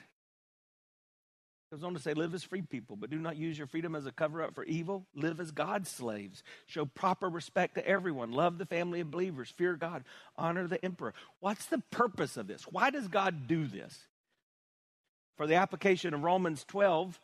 It 1.71 1.75
goes 1.75 1.83
on 1.83 1.93
to 1.95 1.99
say, 1.99 2.13
live 2.13 2.33
as 2.33 2.43
free 2.43 2.61
people, 2.61 2.95
but 2.95 3.09
do 3.09 3.17
not 3.17 3.37
use 3.37 3.57
your 3.57 3.67
freedom 3.67 3.95
as 3.95 4.05
a 4.05 4.11
cover 4.11 4.41
up 4.43 4.53
for 4.55 4.63
evil. 4.65 5.07
Live 5.15 5.39
as 5.39 5.51
God's 5.51 5.89
slaves. 5.89 6.43
Show 6.67 6.85
proper 6.85 7.27
respect 7.27 7.75
to 7.75 7.87
everyone. 7.87 8.31
Love 8.31 8.57
the 8.57 8.65
family 8.65 8.99
of 8.99 9.11
believers. 9.11 9.49
Fear 9.57 9.75
God. 9.75 10.03
Honor 10.37 10.67
the 10.67 10.83
emperor. 10.85 11.13
What's 11.39 11.65
the 11.65 11.79
purpose 11.91 12.37
of 12.37 12.47
this? 12.47 12.63
Why 12.63 12.91
does 12.91 13.07
God 13.07 13.47
do 13.47 13.65
this? 13.65 13.97
For 15.37 15.47
the 15.47 15.55
application 15.55 16.13
of 16.13 16.23
Romans 16.23 16.63
12, 16.65 17.19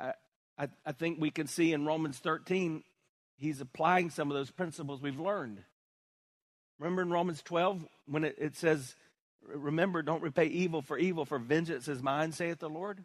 uh, 0.00 0.12
I, 0.62 0.68
I 0.86 0.92
think 0.92 1.20
we 1.20 1.32
can 1.32 1.48
see 1.48 1.72
in 1.72 1.84
Romans 1.84 2.18
13, 2.18 2.84
he's 3.36 3.60
applying 3.60 4.10
some 4.10 4.30
of 4.30 4.36
those 4.36 4.52
principles 4.52 5.02
we've 5.02 5.18
learned. 5.18 5.58
Remember 6.78 7.02
in 7.02 7.10
Romans 7.10 7.42
12 7.42 7.84
when 8.06 8.22
it, 8.22 8.36
it 8.38 8.56
says, 8.56 8.94
Remember, 9.44 10.02
don't 10.02 10.22
repay 10.22 10.46
evil 10.46 10.80
for 10.80 10.96
evil, 10.96 11.24
for 11.24 11.40
vengeance 11.40 11.88
is 11.88 12.00
mine, 12.00 12.30
saith 12.30 12.60
the 12.60 12.68
Lord? 12.68 13.04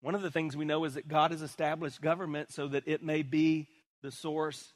One 0.00 0.14
of 0.14 0.22
the 0.22 0.30
things 0.30 0.56
we 0.56 0.64
know 0.64 0.84
is 0.84 0.94
that 0.94 1.06
God 1.06 1.32
has 1.32 1.42
established 1.42 2.00
government 2.00 2.50
so 2.50 2.68
that 2.68 2.88
it 2.88 3.02
may 3.02 3.22
be 3.22 3.68
the 4.02 4.10
source 4.10 4.72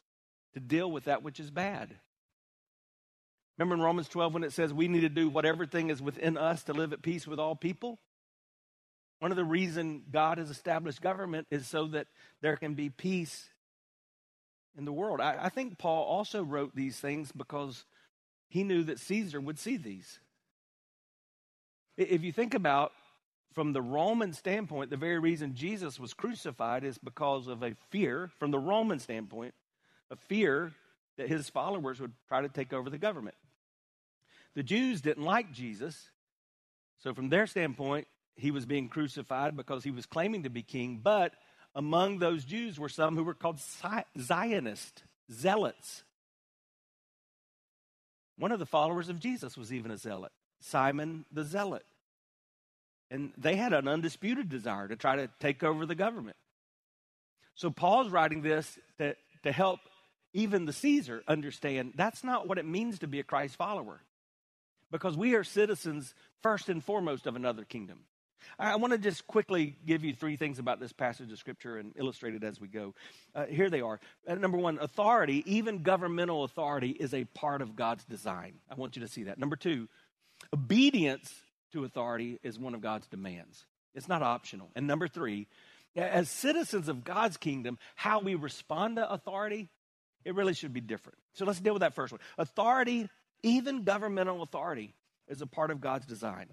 to 0.52 0.60
deal 0.60 0.90
with 0.90 1.04
that 1.04 1.22
which 1.22 1.40
is 1.40 1.50
bad. 1.50 1.88
Remember 3.56 3.76
in 3.76 3.80
Romans 3.80 4.08
12 4.08 4.34
when 4.34 4.44
it 4.44 4.52
says 4.52 4.74
we 4.74 4.88
need 4.88 5.00
to 5.00 5.08
do 5.08 5.30
whatever 5.30 5.64
thing 5.64 5.88
is 5.88 6.02
within 6.02 6.36
us 6.36 6.64
to 6.64 6.74
live 6.74 6.92
at 6.92 7.00
peace 7.00 7.26
with 7.26 7.38
all 7.38 7.56
people? 7.56 7.98
One 9.24 9.30
of 9.30 9.38
the 9.38 9.44
reasons 9.44 10.02
God 10.12 10.36
has 10.36 10.50
established 10.50 11.00
government 11.00 11.46
is 11.50 11.66
so 11.66 11.86
that 11.86 12.08
there 12.42 12.56
can 12.56 12.74
be 12.74 12.90
peace 12.90 13.48
in 14.76 14.84
the 14.84 14.92
world. 14.92 15.18
I, 15.18 15.44
I 15.44 15.48
think 15.48 15.78
Paul 15.78 16.04
also 16.04 16.44
wrote 16.44 16.76
these 16.76 17.00
things 17.00 17.32
because 17.32 17.86
he 18.50 18.64
knew 18.64 18.82
that 18.82 19.00
Caesar 19.00 19.40
would 19.40 19.58
see 19.58 19.78
these. 19.78 20.18
If 21.96 22.22
you 22.22 22.32
think 22.32 22.52
about 22.52 22.92
from 23.54 23.72
the 23.72 23.80
Roman 23.80 24.34
standpoint, 24.34 24.90
the 24.90 24.98
very 24.98 25.18
reason 25.18 25.54
Jesus 25.54 25.98
was 25.98 26.12
crucified 26.12 26.84
is 26.84 26.98
because 26.98 27.46
of 27.46 27.62
a 27.62 27.76
fear, 27.88 28.30
from 28.38 28.50
the 28.50 28.58
Roman 28.58 28.98
standpoint, 28.98 29.54
a 30.10 30.16
fear 30.16 30.74
that 31.16 31.30
his 31.30 31.48
followers 31.48 31.98
would 31.98 32.12
try 32.28 32.42
to 32.42 32.50
take 32.50 32.74
over 32.74 32.90
the 32.90 32.98
government. 32.98 33.36
The 34.54 34.62
Jews 34.62 35.00
didn't 35.00 35.24
like 35.24 35.50
Jesus, 35.50 36.10
so 36.98 37.14
from 37.14 37.30
their 37.30 37.46
standpoint, 37.46 38.06
he 38.36 38.50
was 38.50 38.66
being 38.66 38.88
crucified 38.88 39.56
because 39.56 39.84
he 39.84 39.90
was 39.90 40.06
claiming 40.06 40.42
to 40.42 40.50
be 40.50 40.62
king, 40.62 41.00
but 41.02 41.34
among 41.74 42.18
those 42.18 42.44
Jews 42.44 42.78
were 42.78 42.88
some 42.88 43.16
who 43.16 43.24
were 43.24 43.34
called 43.34 43.60
Zionists, 44.18 45.02
zealots. 45.30 46.04
One 48.36 48.52
of 48.52 48.58
the 48.58 48.66
followers 48.66 49.08
of 49.08 49.20
Jesus 49.20 49.56
was 49.56 49.72
even 49.72 49.90
a 49.90 49.96
zealot, 49.96 50.32
Simon 50.60 51.24
the 51.32 51.44
Zealot. 51.44 51.84
And 53.10 53.32
they 53.36 53.54
had 53.54 53.72
an 53.72 53.86
undisputed 53.86 54.48
desire 54.48 54.88
to 54.88 54.96
try 54.96 55.16
to 55.16 55.30
take 55.38 55.62
over 55.62 55.86
the 55.86 55.94
government. 55.94 56.36
So 57.54 57.70
Paul's 57.70 58.10
writing 58.10 58.42
this 58.42 58.78
to, 58.98 59.14
to 59.44 59.52
help 59.52 59.78
even 60.32 60.64
the 60.64 60.72
Caesar 60.72 61.22
understand 61.28 61.92
that's 61.94 62.24
not 62.24 62.48
what 62.48 62.58
it 62.58 62.66
means 62.66 62.98
to 62.98 63.06
be 63.06 63.20
a 63.20 63.24
Christ 63.24 63.54
follower. 63.54 64.00
Because 64.90 65.16
we 65.16 65.34
are 65.34 65.44
citizens 65.44 66.14
first 66.42 66.68
and 66.68 66.82
foremost 66.82 67.26
of 67.26 67.36
another 67.36 67.64
kingdom. 67.64 68.00
I 68.58 68.76
want 68.76 68.92
to 68.92 68.98
just 68.98 69.26
quickly 69.26 69.76
give 69.86 70.04
you 70.04 70.14
three 70.14 70.36
things 70.36 70.58
about 70.58 70.80
this 70.80 70.92
passage 70.92 71.32
of 71.32 71.38
Scripture 71.38 71.78
and 71.78 71.92
illustrate 71.96 72.34
it 72.34 72.44
as 72.44 72.60
we 72.60 72.68
go. 72.68 72.94
Uh, 73.34 73.46
here 73.46 73.70
they 73.70 73.80
are. 73.80 74.00
Uh, 74.26 74.34
number 74.36 74.58
one, 74.58 74.78
authority, 74.80 75.42
even 75.46 75.82
governmental 75.82 76.44
authority, 76.44 76.90
is 76.90 77.14
a 77.14 77.24
part 77.24 77.62
of 77.62 77.76
God's 77.76 78.04
design. 78.04 78.54
I 78.70 78.74
want 78.74 78.96
you 78.96 79.02
to 79.02 79.08
see 79.08 79.24
that. 79.24 79.38
Number 79.38 79.56
two, 79.56 79.88
obedience 80.52 81.32
to 81.72 81.84
authority 81.84 82.38
is 82.42 82.58
one 82.58 82.74
of 82.74 82.80
God's 82.80 83.06
demands, 83.06 83.66
it's 83.94 84.08
not 84.08 84.22
optional. 84.22 84.70
And 84.74 84.86
number 84.86 85.08
three, 85.08 85.46
as 85.96 86.28
citizens 86.28 86.88
of 86.88 87.04
God's 87.04 87.36
kingdom, 87.36 87.78
how 87.94 88.20
we 88.20 88.34
respond 88.34 88.96
to 88.96 89.10
authority, 89.10 89.68
it 90.24 90.34
really 90.34 90.54
should 90.54 90.72
be 90.72 90.80
different. 90.80 91.18
So 91.34 91.44
let's 91.44 91.60
deal 91.60 91.74
with 91.74 91.80
that 91.80 91.94
first 91.94 92.12
one. 92.12 92.20
Authority, 92.38 93.08
even 93.42 93.84
governmental 93.84 94.42
authority, 94.42 94.94
is 95.28 95.40
a 95.40 95.46
part 95.46 95.70
of 95.70 95.80
God's 95.80 96.06
design. 96.06 96.46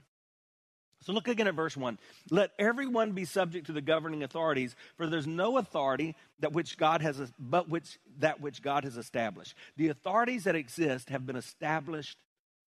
So 1.03 1.13
look 1.13 1.27
again 1.27 1.47
at 1.47 1.55
verse 1.55 1.75
1. 1.75 1.97
Let 2.29 2.51
everyone 2.59 3.13
be 3.13 3.25
subject 3.25 3.67
to 3.67 3.73
the 3.73 3.81
governing 3.81 4.21
authorities, 4.23 4.75
for 4.97 5.07
there's 5.07 5.25
no 5.25 5.57
authority 5.57 6.15
that 6.39 6.53
which 6.53 6.77
God 6.77 7.01
has 7.01 7.19
but 7.39 7.69
which 7.69 7.97
that 8.19 8.39
which 8.39 8.61
God 8.61 8.83
has 8.83 8.97
established. 8.97 9.55
The 9.77 9.89
authorities 9.89 10.43
that 10.43 10.55
exist 10.55 11.09
have 11.09 11.25
been 11.25 11.35
established 11.35 12.17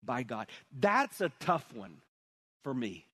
by 0.04 0.24
God. 0.24 0.48
That's 0.78 1.22
a 1.22 1.30
tough 1.40 1.72
one 1.74 1.98
for 2.64 2.74
me. 2.74 3.06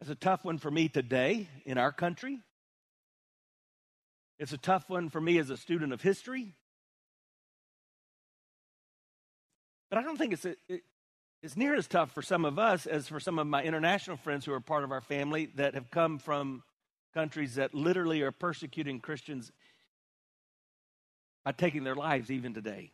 It's 0.00 0.10
a 0.10 0.14
tough 0.14 0.44
one 0.44 0.58
for 0.58 0.70
me 0.70 0.88
today 0.88 1.48
in 1.64 1.78
our 1.78 1.90
country. 1.90 2.38
It's 4.38 4.52
a 4.52 4.58
tough 4.58 4.88
one 4.88 5.08
for 5.08 5.20
me 5.20 5.38
as 5.38 5.50
a 5.50 5.56
student 5.56 5.92
of 5.92 6.02
history. 6.02 6.54
But 9.90 9.98
I 9.98 10.02
don't 10.02 10.16
think 10.16 10.34
it's 10.34 10.44
a, 10.44 10.54
it, 10.68 10.82
it's 11.42 11.56
near 11.56 11.74
as 11.74 11.86
tough 11.86 12.10
for 12.12 12.22
some 12.22 12.44
of 12.44 12.58
us 12.58 12.86
as 12.86 13.06
for 13.08 13.20
some 13.20 13.38
of 13.38 13.46
my 13.46 13.62
international 13.62 14.16
friends 14.16 14.44
who 14.44 14.52
are 14.52 14.60
part 14.60 14.84
of 14.84 14.90
our 14.90 15.00
family 15.00 15.50
that 15.54 15.74
have 15.74 15.90
come 15.90 16.18
from 16.18 16.62
countries 17.14 17.54
that 17.54 17.74
literally 17.74 18.22
are 18.22 18.32
persecuting 18.32 19.00
Christians 19.00 19.52
by 21.44 21.52
taking 21.52 21.84
their 21.84 21.94
lives 21.94 22.30
even 22.30 22.54
today. 22.54 22.90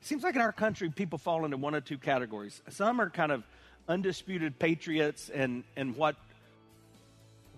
It 0.00 0.06
seems 0.06 0.22
like 0.22 0.34
in 0.34 0.40
our 0.40 0.52
country, 0.52 0.90
people 0.90 1.18
fall 1.18 1.44
into 1.44 1.56
one 1.56 1.74
of 1.74 1.84
two 1.84 1.98
categories. 1.98 2.62
Some 2.68 3.00
are 3.00 3.10
kind 3.10 3.32
of 3.32 3.42
undisputed 3.88 4.58
patriots 4.58 5.30
and, 5.30 5.64
and 5.76 5.96
what, 5.96 6.16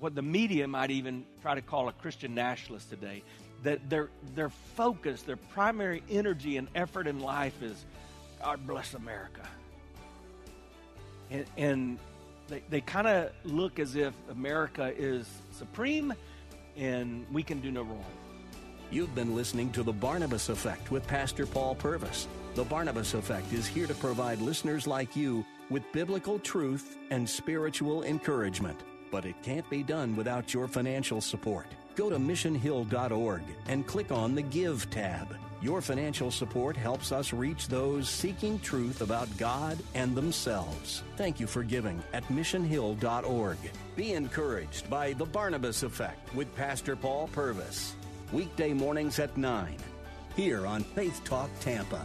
what 0.00 0.14
the 0.14 0.22
media 0.22 0.66
might 0.66 0.90
even 0.90 1.24
try 1.42 1.54
to 1.54 1.62
call 1.62 1.88
a 1.88 1.92
Christian 1.92 2.34
nationalist 2.34 2.88
today. 2.88 3.22
That 3.62 3.90
their, 3.90 4.08
their 4.34 4.48
focus, 4.48 5.22
their 5.22 5.36
primary 5.36 6.02
energy 6.10 6.56
and 6.56 6.68
effort 6.74 7.06
in 7.06 7.20
life 7.20 7.62
is 7.62 7.84
God 8.42 8.66
bless 8.66 8.94
America. 8.94 9.42
And, 11.30 11.44
and 11.56 11.98
they, 12.48 12.62
they 12.70 12.80
kind 12.80 13.06
of 13.06 13.30
look 13.44 13.78
as 13.78 13.96
if 13.96 14.14
America 14.30 14.92
is 14.96 15.28
supreme 15.52 16.14
and 16.76 17.26
we 17.32 17.42
can 17.42 17.60
do 17.60 17.70
no 17.70 17.82
wrong. 17.82 18.04
You've 18.90 19.14
been 19.14 19.34
listening 19.34 19.72
to 19.72 19.82
The 19.82 19.92
Barnabas 19.92 20.48
Effect 20.48 20.92
with 20.92 21.06
Pastor 21.08 21.44
Paul 21.44 21.74
Purvis. 21.74 22.28
The 22.54 22.64
Barnabas 22.64 23.14
Effect 23.14 23.52
is 23.52 23.66
here 23.66 23.86
to 23.86 23.94
provide 23.94 24.40
listeners 24.40 24.86
like 24.86 25.16
you 25.16 25.44
with 25.70 25.82
biblical 25.92 26.38
truth 26.38 26.96
and 27.10 27.28
spiritual 27.28 28.04
encouragement. 28.04 28.78
But 29.10 29.24
it 29.24 29.42
can't 29.42 29.68
be 29.68 29.82
done 29.82 30.14
without 30.14 30.54
your 30.54 30.68
financial 30.68 31.20
support. 31.20 31.66
Go 31.96 32.10
to 32.10 32.16
missionhill.org 32.16 33.42
and 33.68 33.86
click 33.86 34.12
on 34.12 34.34
the 34.34 34.42
Give 34.42 34.88
tab. 34.90 35.34
Your 35.66 35.80
financial 35.80 36.30
support 36.30 36.76
helps 36.76 37.10
us 37.10 37.32
reach 37.32 37.66
those 37.66 38.08
seeking 38.08 38.60
truth 38.60 39.00
about 39.00 39.28
God 39.36 39.76
and 39.94 40.14
themselves. 40.14 41.02
Thank 41.16 41.40
you 41.40 41.48
for 41.48 41.64
giving 41.64 42.00
at 42.12 42.22
missionhill.org. 42.28 43.58
Be 43.96 44.12
encouraged 44.12 44.88
by 44.88 45.14
The 45.14 45.24
Barnabas 45.24 45.82
Effect 45.82 46.32
with 46.36 46.54
Pastor 46.54 46.94
Paul 46.94 47.28
Purvis. 47.32 47.96
Weekday 48.30 48.74
mornings 48.74 49.18
at 49.18 49.36
9, 49.36 49.76
here 50.36 50.68
on 50.68 50.84
Faith 50.84 51.20
Talk 51.24 51.50
Tampa. 51.58 52.04